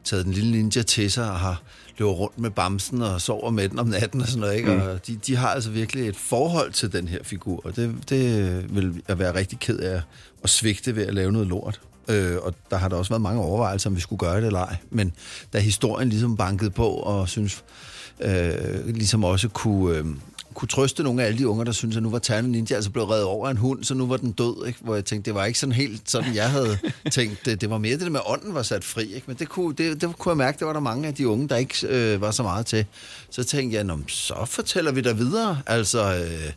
taget 0.05 0.25
den 0.25 0.33
lille 0.33 0.51
ninja 0.51 0.83
til 0.83 1.11
sig, 1.13 1.31
og 1.31 1.39
har 1.39 1.63
løber 1.99 2.13
rundt 2.13 2.39
med 2.39 2.51
bamsen 2.51 3.03
og 3.03 3.21
sover 3.21 3.51
med 3.51 3.69
den 3.69 3.79
om 3.79 3.87
natten 3.87 4.21
og 4.21 4.27
sådan 4.27 4.41
noget. 4.41 4.57
Ikke? 4.57 4.75
Mm. 4.75 4.81
Og 4.81 5.07
de, 5.07 5.17
de 5.27 5.37
har 5.37 5.49
altså 5.49 5.71
virkelig 5.71 6.09
et 6.09 6.17
forhold 6.17 6.73
til 6.73 6.93
den 6.93 7.09
her 7.09 7.19
figur, 7.23 7.61
og 7.65 7.77
det, 7.77 7.95
det 8.09 8.77
vil 8.77 9.03
jeg 9.09 9.19
være 9.19 9.35
rigtig 9.35 9.59
ked 9.59 9.79
af 9.79 10.03
at 10.45 10.51
svigte 10.51 10.97
ved 10.97 11.07
at 11.07 11.15
lave 11.15 11.33
noget 11.33 11.49
lort. 11.49 11.81
Øh, 12.09 12.37
og 12.43 12.55
der 12.71 12.77
har 12.77 12.89
der 12.89 12.97
også 12.97 13.09
været 13.09 13.23
mange 13.23 13.43
overvejelser, 13.43 13.91
om 13.91 13.97
vi 13.97 14.01
skulle 14.01 14.21
gøre 14.21 14.37
det 14.37 14.47
eller 14.47 14.61
ej. 14.61 14.77
Men 14.91 15.13
da 15.53 15.59
historien 15.59 16.09
ligesom 16.09 16.37
bankede 16.37 16.71
på, 16.71 16.89
og 16.89 17.29
synes 17.29 17.65
øh, 18.21 18.87
ligesom 18.87 19.25
også 19.25 19.49
kunne, 19.49 19.97
øh, 19.97 20.07
kunne 20.59 20.69
trøste 20.69 21.03
nogle 21.03 21.23
af 21.23 21.27
alle 21.27 21.39
de 21.39 21.49
unger, 21.49 21.65
der 21.65 21.73
synes 21.73 21.97
at 21.97 22.03
nu 22.03 22.11
var 22.11 22.19
Ternet 22.19 22.51
Ninja 22.51 22.75
altså 22.75 22.91
blevet 22.91 23.11
reddet 23.11 23.25
over 23.27 23.47
af 23.47 23.51
en 23.51 23.57
hund, 23.57 23.85
så 23.85 23.95
nu 23.95 24.07
var 24.07 24.17
den 24.17 24.33
død. 24.33 24.67
Ikke? 24.67 24.79
Hvor 24.83 24.95
jeg 24.95 25.05
tænkte, 25.05 25.29
det 25.31 25.35
var 25.35 25.45
ikke 25.45 25.59
sådan 25.59 25.73
helt 25.73 26.11
sådan, 26.11 26.35
jeg 26.35 26.51
havde 26.51 26.79
tænkt. 27.11 27.45
Det, 27.45 27.61
det 27.61 27.71
var 27.71 27.79
mere 27.79 27.93
det 27.93 28.01
der 28.01 28.11
med, 28.11 28.21
at 28.27 28.33
ånden 28.33 28.55
var 28.55 28.63
sat 28.63 28.85
fri. 28.85 29.03
Ikke? 29.15 29.25
Men 29.27 29.37
det 29.37 29.49
kunne, 29.49 29.75
det, 29.75 30.01
det 30.01 30.19
kunne 30.19 30.31
jeg 30.31 30.37
mærke, 30.37 30.59
det 30.59 30.67
var 30.67 30.73
der 30.73 30.81
mange 30.81 31.09
af 31.09 31.15
de 31.15 31.29
unge, 31.29 31.49
der 31.49 31.57
ikke 31.57 31.75
øh, 31.89 32.21
var 32.21 32.31
så 32.31 32.43
meget 32.43 32.67
til. 32.67 32.85
Så 33.31 33.45
tænkte 33.45 33.77
jeg, 33.77 33.85
"Nå, 33.85 33.99
så 34.09 34.35
fortæller 34.47 34.93
vi 34.93 35.01
der 35.01 35.13
videre. 35.15 35.59
Altså... 35.67 36.15
Øh, 36.17 36.53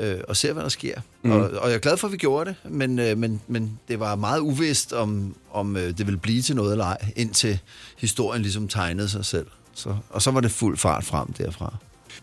øh, 0.00 0.20
og 0.28 0.36
ser, 0.36 0.52
hvad 0.52 0.62
der 0.62 0.68
sker. 0.68 1.00
Mm. 1.22 1.30
Og, 1.30 1.40
og 1.40 1.68
jeg 1.68 1.74
er 1.74 1.78
glad 1.78 1.96
for, 1.96 2.06
at 2.08 2.12
vi 2.12 2.16
gjorde 2.16 2.50
det, 2.50 2.70
men, 2.72 2.98
øh, 2.98 3.18
men, 3.18 3.40
men 3.48 3.78
det 3.88 4.00
var 4.00 4.16
meget 4.16 4.40
uvist, 4.40 4.92
om, 4.92 5.34
om 5.52 5.76
øh, 5.76 5.82
det 5.98 6.06
ville 6.06 6.18
blive 6.18 6.42
til 6.42 6.56
noget 6.56 6.72
eller 6.72 6.84
ej, 6.84 7.12
indtil 7.16 7.58
historien 7.98 8.42
ligesom 8.42 8.68
tegnede 8.68 9.08
sig 9.08 9.24
selv. 9.24 9.46
Så, 9.74 9.96
og 10.10 10.22
så 10.22 10.30
var 10.30 10.40
det 10.40 10.50
fuld 10.50 10.78
fart 10.78 11.04
frem 11.04 11.32
derfra. 11.32 11.76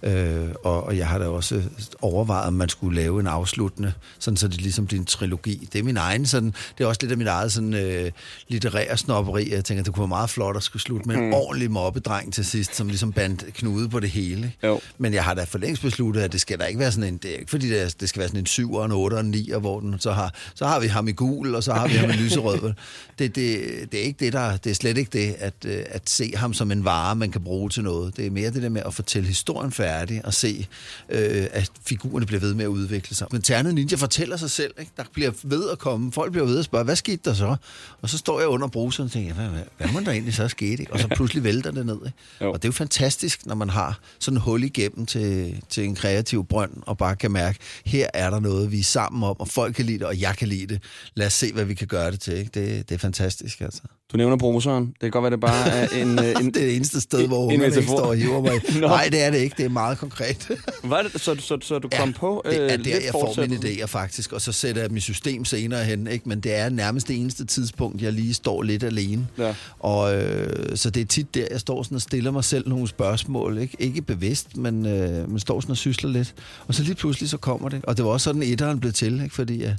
Øh, 0.03 0.47
og, 0.63 0.83
og 0.83 0.97
jeg 0.97 1.07
har 1.07 1.17
da 1.17 1.27
også 1.27 1.63
overvejet, 2.01 2.47
om 2.47 2.53
man 2.53 2.69
skulle 2.69 3.01
lave 3.01 3.19
en 3.19 3.27
afsluttende, 3.27 3.93
sådan 4.19 4.37
så 4.37 4.47
det 4.47 4.61
ligesom 4.61 4.87
bliver 4.87 4.99
en 5.01 5.05
trilogi. 5.05 5.69
Det 5.73 5.79
er 5.79 5.83
min 5.83 5.97
egen 5.97 6.25
sådan, 6.25 6.53
det 6.77 6.83
er 6.83 6.87
også 6.87 6.99
lidt 7.01 7.11
af 7.11 7.17
mit 7.17 7.27
eget 7.27 7.51
sådan 7.51 7.73
øh, 7.73 8.11
litterære 8.47 8.97
snopperi. 8.97 9.53
Jeg 9.53 9.65
tænker, 9.65 9.83
det 9.83 9.93
kunne 9.93 10.01
være 10.01 10.07
meget 10.07 10.29
flot 10.29 10.57
at 10.57 10.63
skulle 10.63 10.83
slutte 10.83 11.07
med 11.07 11.15
en 11.15 11.33
ordentlig 11.33 11.71
mobbedreng 11.71 12.33
til 12.33 12.45
sidst, 12.45 12.75
som 12.75 12.87
ligesom 12.87 13.11
bandt 13.13 13.45
knude 13.53 13.89
på 13.89 13.99
det 13.99 14.09
hele. 14.09 14.53
Jo. 14.63 14.79
Men 14.97 15.13
jeg 15.13 15.23
har 15.23 15.33
da 15.33 15.43
for 15.43 15.57
længst 15.57 15.81
besluttet, 15.81 16.21
at 16.21 16.31
det 16.31 16.41
skal 16.41 16.59
da 16.59 16.65
ikke 16.65 16.79
være 16.79 16.91
sådan 16.91 17.13
en, 17.13 17.17
det 17.17 17.31
er 17.31 17.37
ikke 17.37 17.49
fordi, 17.49 17.69
det, 17.69 18.01
det 18.01 18.09
skal 18.09 18.19
være 18.19 18.27
sådan 18.27 18.39
en 18.39 18.45
7 18.45 18.73
og 18.73 18.85
en 18.85 18.91
8 18.91 19.13
og 19.15 19.19
en 19.19 19.31
9, 19.31 19.51
hvor 19.59 19.79
den, 19.79 19.99
så, 19.99 20.11
har, 20.11 20.33
så 20.55 20.65
har 20.65 20.79
vi 20.79 20.87
ham 20.87 21.07
i 21.07 21.11
gul, 21.11 21.55
og 21.55 21.63
så 21.63 21.73
har 21.73 21.87
vi 21.87 21.93
ham 21.93 22.09
i 22.09 22.13
lyserød. 22.13 22.73
Det, 23.19 23.35
det, 23.35 23.61
det, 23.91 23.99
er 23.99 24.03
ikke 24.03 24.25
det, 24.25 24.33
der, 24.33 24.57
det 24.57 24.69
er 24.69 24.73
slet 24.73 24.97
ikke 24.97 25.09
det, 25.13 25.35
at, 25.39 25.53
øh, 25.65 25.83
at 25.87 26.09
se 26.09 26.33
ham 26.35 26.53
som 26.53 26.71
en 26.71 26.85
vare, 26.85 27.15
man 27.15 27.31
kan 27.31 27.43
bruge 27.43 27.69
til 27.69 27.83
noget. 27.83 28.17
Det 28.17 28.25
er 28.25 28.31
mere 28.31 28.51
det 28.51 28.63
der 28.63 28.69
med 28.69 28.81
at 28.85 28.93
fortælle 28.93 29.27
historien 29.27 29.71
færdig, 29.85 30.25
og 30.25 30.33
se, 30.33 30.67
øh, 31.09 31.47
at 31.51 31.71
figurerne 31.87 32.25
bliver 32.25 32.39
ved 32.39 32.53
med 32.53 32.65
at 32.65 32.69
udvikle 32.69 33.15
sig. 33.15 33.27
Men 33.31 33.41
Ternet 33.41 33.75
Ninja 33.75 33.97
fortæller 33.97 34.37
sig 34.37 34.51
selv, 34.51 34.73
ikke? 34.79 34.91
der 34.97 35.03
bliver 35.13 35.31
ved 35.43 35.69
at 35.69 35.79
komme, 35.79 36.11
folk 36.11 36.31
bliver 36.31 36.45
ved 36.45 36.59
at 36.59 36.65
spørge, 36.65 36.83
hvad 36.83 36.95
skete 36.95 37.21
der 37.25 37.33
så? 37.33 37.55
Og 38.01 38.09
så 38.09 38.17
står 38.17 38.39
jeg 38.39 38.47
under 38.47 38.67
bruseren 38.67 39.05
og 39.05 39.11
tænker, 39.11 39.33
hvad, 39.33 39.47
hvad, 39.47 39.61
hvad 39.77 39.87
må 39.87 39.99
der 39.99 40.11
egentlig 40.11 40.33
så 40.33 40.47
ske? 40.47 40.65
Ikke? 40.65 40.93
Og 40.93 40.99
så 40.99 41.07
pludselig 41.15 41.43
vælter 41.43 41.71
det 41.71 41.85
ned. 41.85 41.99
Ikke? 42.05 42.17
Jo. 42.41 42.51
Og 42.51 42.61
det 42.61 42.67
er 42.67 42.69
jo 42.69 42.73
fantastisk, 42.73 43.45
når 43.45 43.55
man 43.55 43.69
har 43.69 43.99
sådan 44.19 44.37
en 44.37 44.41
hul 44.41 44.63
igennem 44.63 45.05
til, 45.05 45.61
til 45.69 45.83
en 45.83 45.95
kreativ 45.95 46.45
brønd, 46.45 46.71
og 46.81 46.97
bare 46.97 47.15
kan 47.15 47.31
mærke, 47.31 47.59
her 47.85 48.07
er 48.13 48.29
der 48.29 48.39
noget, 48.39 48.71
vi 48.71 48.79
er 48.79 48.83
sammen 48.83 49.23
om, 49.23 49.39
og 49.39 49.47
folk 49.47 49.75
kan 49.75 49.85
lide 49.85 49.99
det, 49.99 50.07
og 50.07 50.21
jeg 50.21 50.35
kan 50.37 50.47
lide 50.47 50.67
det. 50.67 50.83
Lad 51.15 51.27
os 51.27 51.33
se, 51.33 51.53
hvad 51.53 51.65
vi 51.65 51.73
kan 51.73 51.87
gøre 51.87 52.11
det 52.11 52.19
til. 52.19 52.37
Ikke? 52.37 52.51
Det, 52.53 52.89
det 52.89 52.95
er 52.95 52.99
fantastisk, 52.99 53.61
altså. 53.61 53.81
Du 54.15 54.17
nævner 54.17 54.37
bruseren. 54.37 54.85
Det 54.85 54.99
kan 55.01 55.11
godt 55.11 55.23
være, 55.23 55.31
det 55.31 55.39
bare 55.39 55.69
er 55.69 55.87
en... 56.01 56.19
øh, 56.19 56.25
en 56.25 56.45
Det 56.45 56.61
er 56.61 56.65
det 56.65 56.75
eneste 56.75 57.01
sted, 57.01 57.27
hvor 57.27 57.51
en 57.51 57.59
metafor. 57.59 57.97
står 57.97 58.05
og 58.05 58.15
hiver 58.15 58.41
mig. 58.41 58.61
Nej, 58.81 59.07
det 59.11 59.23
er 59.23 59.31
det 59.31 59.37
ikke. 59.37 59.55
Det 59.57 59.65
er 59.65 59.69
meget 59.69 59.97
konkret. 59.97 60.51
Var 60.83 61.01
det, 61.01 61.21
så, 61.21 61.35
så, 61.39 61.57
så 61.61 61.79
du 61.79 61.89
kom 61.97 62.13
på 62.13 62.41
øh, 62.45 62.51
det 62.51 62.63
er 62.63 62.67
der, 62.67 62.77
lidt 62.77 62.87
jeg 62.87 63.11
får 63.11 63.41
mine 63.41 63.55
idéer 63.55 63.85
faktisk, 63.85 64.33
og 64.33 64.41
så 64.41 64.51
sætter 64.51 64.81
jeg 64.81 64.97
i 64.97 64.99
system 64.99 65.45
senere 65.45 65.83
hen, 65.83 66.07
ikke? 66.07 66.29
men 66.29 66.39
det 66.39 66.55
er 66.55 66.69
nærmest 66.69 67.07
det 67.07 67.15
eneste 67.21 67.45
tidspunkt, 67.45 68.01
jeg 68.01 68.13
lige 68.13 68.33
står 68.33 68.61
lidt 68.61 68.83
alene. 68.83 69.27
Ja. 69.37 69.55
Og 69.79 70.15
øh, 70.15 70.77
så 70.77 70.89
det 70.89 71.01
er 71.01 71.05
tit 71.05 71.35
der, 71.35 71.47
jeg 71.51 71.59
står 71.59 71.83
sådan 71.83 71.95
og 71.95 72.01
stiller 72.01 72.31
mig 72.31 72.43
selv 72.43 72.69
nogle 72.69 72.87
spørgsmål, 72.87 73.57
ikke, 73.57 73.75
ikke 73.79 74.01
bevidst, 74.01 74.57
men 74.57 74.85
øh, 74.85 75.29
man 75.31 75.39
står 75.39 75.59
sådan 75.59 75.71
og 75.71 75.77
sysler 75.77 76.09
lidt. 76.09 76.33
Og 76.67 76.73
så 76.73 76.83
lige 76.83 76.95
pludselig 76.95 77.29
så 77.29 77.37
kommer 77.37 77.69
det, 77.69 77.85
og 77.85 77.97
det 77.97 78.05
var 78.05 78.11
også 78.11 78.23
sådan, 78.23 78.43
etteren 78.43 78.79
blev 78.79 78.93
til, 78.93 79.21
ikke? 79.23 79.35
fordi 79.35 79.63
øh, 79.63 79.71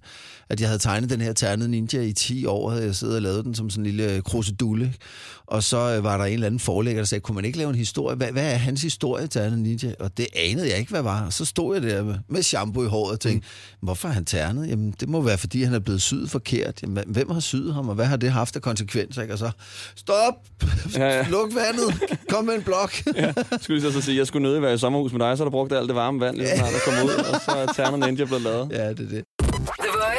at 0.49 0.61
jeg 0.61 0.69
havde 0.69 0.79
tegnet 0.79 1.11
den 1.11 1.21
her 1.21 1.33
ternet 1.33 1.71
ninja 1.71 2.01
i 2.01 2.13
10 2.13 2.47
år, 2.47 2.71
havde 2.71 2.85
jeg 2.85 2.95
siddet 2.95 3.17
og 3.17 3.23
lavet 3.23 3.45
den 3.45 3.55
som 3.55 3.71
sådan 3.71 3.87
en 3.87 3.93
lille 3.93 4.23
krusedulle, 4.27 4.95
og 5.47 5.63
så 5.63 5.95
øh, 5.97 6.05
var 6.05 6.17
der 6.17 6.25
en 6.25 6.33
eller 6.33 6.47
anden 6.47 6.61
forlægger, 6.61 7.03
der 7.03 7.07
sagde, 7.07 7.21
kunne 7.21 7.35
man 7.35 7.45
ikke 7.45 7.59
lave 7.59 7.71
en 7.71 7.75
historie? 7.77 8.17
Hvad, 8.17 8.33
hvad 8.33 8.53
er 8.53 8.57
hans 8.57 8.83
historie, 8.83 9.27
ternet 9.27 9.59
ninja? 9.59 9.93
Og 10.01 10.17
det 10.17 10.27
anede 10.37 10.69
jeg 10.69 10.79
ikke, 10.79 10.91
hvad 10.91 11.03
var. 11.03 11.27
Og 11.27 11.33
så 11.33 11.45
stod 11.45 11.75
jeg 11.75 11.83
der 11.83 12.05
med, 12.05 12.15
med 12.29 12.43
shampoo 12.43 12.85
i 12.85 12.89
håret 12.89 13.13
og 13.13 13.21
tænkte, 13.21 13.49
mm. 13.49 13.87
hvorfor 13.87 14.09
er 14.09 14.13
han 14.13 14.25
ternet? 14.25 14.69
Jamen, 14.69 14.95
det 15.01 15.09
må 15.09 15.21
være, 15.21 15.39
fordi 15.39 15.63
han 15.63 15.75
er 15.75 15.79
blevet 15.79 16.03
syet 16.03 16.31
forkert. 16.31 16.83
Jamen, 16.83 17.05
hvem 17.07 17.31
har 17.31 17.41
syet 17.41 17.75
ham, 17.75 17.89
og 17.89 17.95
hvad 17.95 18.07
har 18.07 18.17
det 18.17 18.33
haft 18.33 18.57
af 18.57 18.63
konsekvenser? 18.63 19.23
Ikke? 19.23 19.35
Og 19.35 19.39
så, 19.39 19.51
stop! 19.97 20.35
Ja, 20.97 21.17
ja. 21.17 21.27
Luk 21.35 21.55
vandet! 21.55 22.19
Kom 22.29 22.45
med 22.45 22.55
en 22.55 22.63
blok! 22.63 22.93
Ja, 23.17 23.33
skulle 23.61 23.83
jeg 23.85 23.93
så 23.93 24.01
sige, 24.01 24.19
jeg 24.19 24.27
skulle 24.27 24.43
nødig 24.43 24.63
være 24.63 24.75
i 24.75 24.79
sommerhus 24.79 25.13
med 25.13 25.21
dig, 25.21 25.37
så 25.37 25.43
har 25.43 25.45
du 25.45 25.51
brugt 25.51 25.73
alt 25.73 25.89
det 25.89 25.97
varme 25.97 26.21
vand, 26.21 26.37
lige 26.37 26.49
snart 26.57 26.73
der 26.73 26.79
kom 26.85 27.05
ud, 27.05 27.11
og 27.11 27.41
så 27.45 27.51
er 27.51 27.67
Ternet 27.73 28.09
Ninja 28.09 28.25
blevet 28.25 28.43
lavet. 28.43 28.69
ja, 28.73 28.89
det 28.89 29.01
er 29.01 29.09
det. 29.09 29.25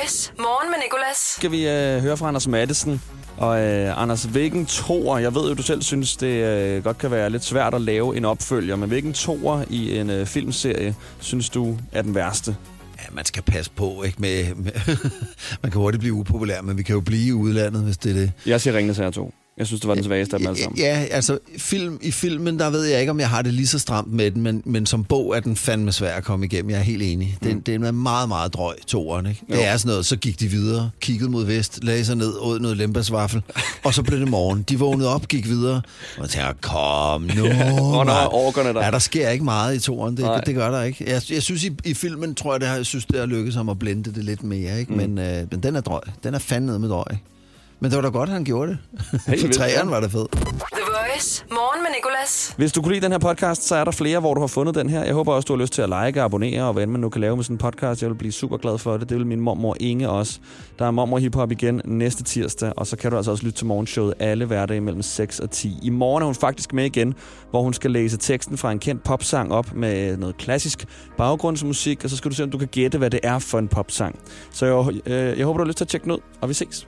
Voice. 0.08 0.32
Morgen 0.40 0.72
med 0.72 0.78
Nicolas. 0.84 1.18
Skal 1.18 1.52
vi 1.52 1.68
øh, 1.68 2.02
høre 2.02 2.18
fra 2.18 2.28
Anders 2.28 2.48
Mattesen. 2.48 3.02
Og 3.38 3.62
øh, 3.62 4.02
Anders, 4.02 4.24
hvilken 4.24 4.66
toer, 4.66 5.18
jeg 5.18 5.36
ved 5.36 5.50
jo, 5.50 5.54
du 5.54 5.62
selv 5.64 5.82
synes, 5.82 6.16
det 6.16 6.28
øh, 6.28 6.84
godt 6.84 6.98
kan 6.98 7.12
være 7.12 7.30
lidt 7.30 7.44
svært 7.44 7.74
at 7.74 7.82
lave 7.82 8.18
en 8.18 8.26
opfølger, 8.26 8.76
men 8.76 8.90
hvilken 8.90 9.14
toer 9.14 9.64
i 9.70 9.98
en 9.98 10.10
øh, 10.10 10.26
filmserie 10.26 10.96
synes 11.20 11.50
du 11.50 11.78
er 11.92 12.02
den 12.02 12.16
værste? 12.16 12.56
Ja, 12.98 13.04
man 13.12 13.26
skal 13.26 13.44
passe 13.44 13.72
på, 13.72 14.04
ikke? 14.04 14.22
Med, 14.22 14.56
med 14.56 14.72
man 15.64 15.72
kan 15.72 15.82
hurtigt 15.82 16.00
blive 16.00 16.14
upopulær, 16.14 16.62
men 16.62 16.78
vi 16.78 16.84
kan 16.84 16.96
jo 16.96 17.02
blive 17.02 17.28
i 17.28 17.34
udlandet, 17.34 17.84
hvis 17.84 17.98
det 17.98 18.10
er 18.10 18.16
det. 18.16 18.32
Jeg 18.46 18.62
siger 18.62 18.78
Ringnes 18.78 18.98
Herre 18.98 19.12
2. 19.12 19.34
Jeg 19.58 19.68
synes, 19.68 19.82
det 19.82 19.88
var 19.88 19.96
den 19.96 20.04
svageste 20.04 20.36
af 20.36 20.40
dem 20.40 20.48
alle 20.48 20.62
sammen. 20.62 20.80
Ja, 20.80 21.06
altså 21.12 21.40
film, 21.58 22.00
i 22.02 22.12
filmen, 22.12 22.60
der 22.60 22.70
ved 22.70 22.84
jeg 22.84 23.00
ikke, 23.00 23.12
om 23.12 23.20
jeg 23.20 23.30
har 23.30 23.42
det 23.42 23.54
lige 23.54 23.68
så 23.68 23.80
stramt 23.80 24.14
med 24.14 24.32
den, 24.32 24.42
men, 24.42 24.62
men 24.66 24.86
som 24.86 25.04
bog 25.04 25.36
er 25.36 25.40
den 25.40 25.56
fandme 25.56 25.92
svær 25.92 26.16
at 26.16 26.24
komme 26.24 26.46
igennem. 26.46 26.70
Jeg 26.70 26.80
er 26.80 26.84
helt 26.84 27.04
enig. 27.04 27.38
Den, 27.44 27.56
mm. 27.56 27.62
Den 27.62 27.84
er 27.84 27.92
meget, 27.92 28.28
meget 28.28 28.54
drøg, 28.54 28.76
toeren. 28.88 29.26
Ikke? 29.26 29.42
Jo. 29.50 29.56
Det 29.56 29.66
er 29.66 29.78
sådan 29.78 29.90
noget, 29.90 30.06
så 30.06 30.16
gik 30.16 30.40
de 30.40 30.48
videre, 30.48 30.90
kiggede 31.00 31.32
mod 31.32 31.46
vest, 31.46 31.84
lagde 31.84 32.06
sig 32.06 32.16
ned, 32.16 32.34
åd 32.40 32.60
noget 32.60 32.78
lembasvaffel, 32.78 33.42
og 33.84 33.94
så 33.94 34.04
blev 34.04 34.20
det 34.20 34.28
morgen. 34.28 34.62
De 34.62 34.80
vågnede 34.80 35.14
op, 35.14 35.28
gik 35.28 35.48
videre, 35.48 35.82
og 36.18 36.22
jeg 36.22 36.30
tænker, 36.30 36.54
kom 36.62 37.22
nu. 37.22 37.44
Og 37.44 38.06
der 38.06 38.14
er 38.14 38.22
mand. 38.22 38.30
orkerne 38.32 38.74
der. 38.74 38.86
Ja, 38.86 38.92
der 38.92 39.00
sker 39.00 39.30
ikke 39.30 39.46
meget 39.46 39.76
i 39.76 39.80
toeren. 39.80 40.18
Nej. 40.20 40.36
Det, 40.36 40.46
det 40.46 40.56
gør 40.56 40.72
der 40.72 40.84
ikke. 40.84 41.04
Jeg, 41.08 41.22
jeg 41.30 41.44
synes, 41.44 41.64
i, 41.64 41.72
i 41.86 41.94
filmen, 41.94 42.36
tror 42.36 42.54
jeg, 42.54 42.60
det 42.60 42.70
har, 42.70 42.76
jeg 42.76 42.86
synes, 42.86 43.06
det 43.06 43.20
har 43.20 43.26
lykkes 43.26 43.56
ham 43.56 43.70
at 43.70 43.80
blende 43.80 44.14
det 44.14 44.24
lidt 44.24 44.44
mere. 44.44 44.80
Ikke? 44.80 44.92
Mm. 44.92 44.98
Men, 44.98 45.18
øh, 45.18 45.48
men 45.52 45.64
den 45.64 45.76
er 45.76 45.82
drøg. 45.82 46.02
Den 46.24 46.34
er 46.34 46.40
fandme 46.40 46.80
med 46.80 46.90
drøg. 46.90 47.18
Men 47.80 47.92
det 47.92 47.96
var 47.96 48.02
da 48.02 48.10
godt, 48.10 48.30
han 48.30 48.44
gjorde 48.44 48.72
det. 48.72 48.78
Helt 49.28 49.42
For 49.46 49.48
træerne 49.48 49.92
var 49.92 50.00
det 50.00 50.12
fedt. 50.12 50.32
The 50.32 50.84
Voice. 50.86 51.46
Morgen 51.52 51.84
med 51.84 51.92
Nicolas. 51.98 52.54
Hvis 52.58 52.72
du 52.72 52.82
kunne 52.82 52.94
lide 52.94 53.04
den 53.04 53.12
her 53.12 53.20
podcast, 53.20 53.64
så 53.64 53.76
er 53.76 53.84
der 53.84 53.92
flere, 53.92 54.20
hvor 54.20 54.34
du 54.34 54.40
har 54.40 54.48
fundet 54.48 54.76
den 54.76 54.90
her. 54.90 55.04
Jeg 55.04 55.14
håber 55.14 55.34
også, 55.34 55.46
du 55.46 55.54
har 55.54 55.62
lyst 55.62 55.74
til 55.74 55.82
at 55.82 55.90
like 55.90 56.22
og 56.22 56.26
abonnere, 56.26 56.64
og 56.64 56.74
hvad 56.74 56.84
end 56.84 56.92
man 56.92 57.02
nu 57.02 57.10
kan 57.10 57.22
lave 57.22 57.36
med 57.36 57.44
sådan 57.44 57.54
en 57.54 57.58
podcast. 57.58 58.02
Jeg 58.02 58.10
vil 58.10 58.16
blive 58.16 58.32
super 58.32 58.58
glad 58.58 58.78
for 58.78 58.98
det. 58.98 59.10
Det 59.10 59.18
vil 59.18 59.26
min 59.28 59.40
mormor 59.42 59.76
Inge 59.80 60.10
også. 60.10 60.40
Der 60.80 60.86
er 60.86 60.92
mormor 60.92 61.18
hiphop 61.18 61.52
igen 61.52 61.82
næste 61.86 62.24
tirsdag, 62.24 62.74
og 62.78 62.88
så 62.88 62.98
kan 62.98 63.12
du 63.12 63.18
altså 63.18 63.32
også 63.32 63.44
lytte 63.44 63.58
til 63.58 63.66
morgenshowet 63.66 64.14
alle 64.20 64.46
hverdage 64.46 64.82
mellem 64.82 65.02
6 65.02 65.40
og 65.40 65.52
10. 65.52 65.74
I 65.84 65.90
morgen 65.90 66.22
er 66.22 66.26
hun 66.26 66.36
faktisk 66.36 66.74
med 66.74 66.86
igen, 66.86 67.14
hvor 67.50 67.62
hun 67.62 67.74
skal 67.74 67.92
læse 67.92 68.18
teksten 68.18 68.58
fra 68.58 68.72
en 68.72 68.80
kendt 68.80 69.04
popsang 69.04 69.54
op 69.54 69.74
med 69.74 70.18
noget 70.18 70.38
klassisk 70.38 70.86
baggrundsmusik, 71.18 72.04
og 72.04 72.10
så 72.10 72.18
skal 72.18 72.32
du 72.32 72.36
se, 72.36 72.44
om 72.44 72.52
du 72.52 72.58
kan 72.58 72.68
gætte, 72.68 72.98
hvad 72.98 73.10
det 73.10 73.20
er 73.24 73.40
for 73.40 73.60
en 73.60 73.68
popsang. 73.68 74.20
Så 74.52 74.66
jeg, 74.66 75.12
øh, 75.12 75.38
jeg 75.38 75.46
håber, 75.46 75.58
du 75.58 75.64
har 75.64 75.68
lyst 75.68 75.78
til 75.78 75.86
at 75.86 75.90
tjekke 75.90 76.04
den 76.04 76.12
ud, 76.12 76.20
og 76.42 76.50
vi 76.50 76.54
ses. 76.54 76.88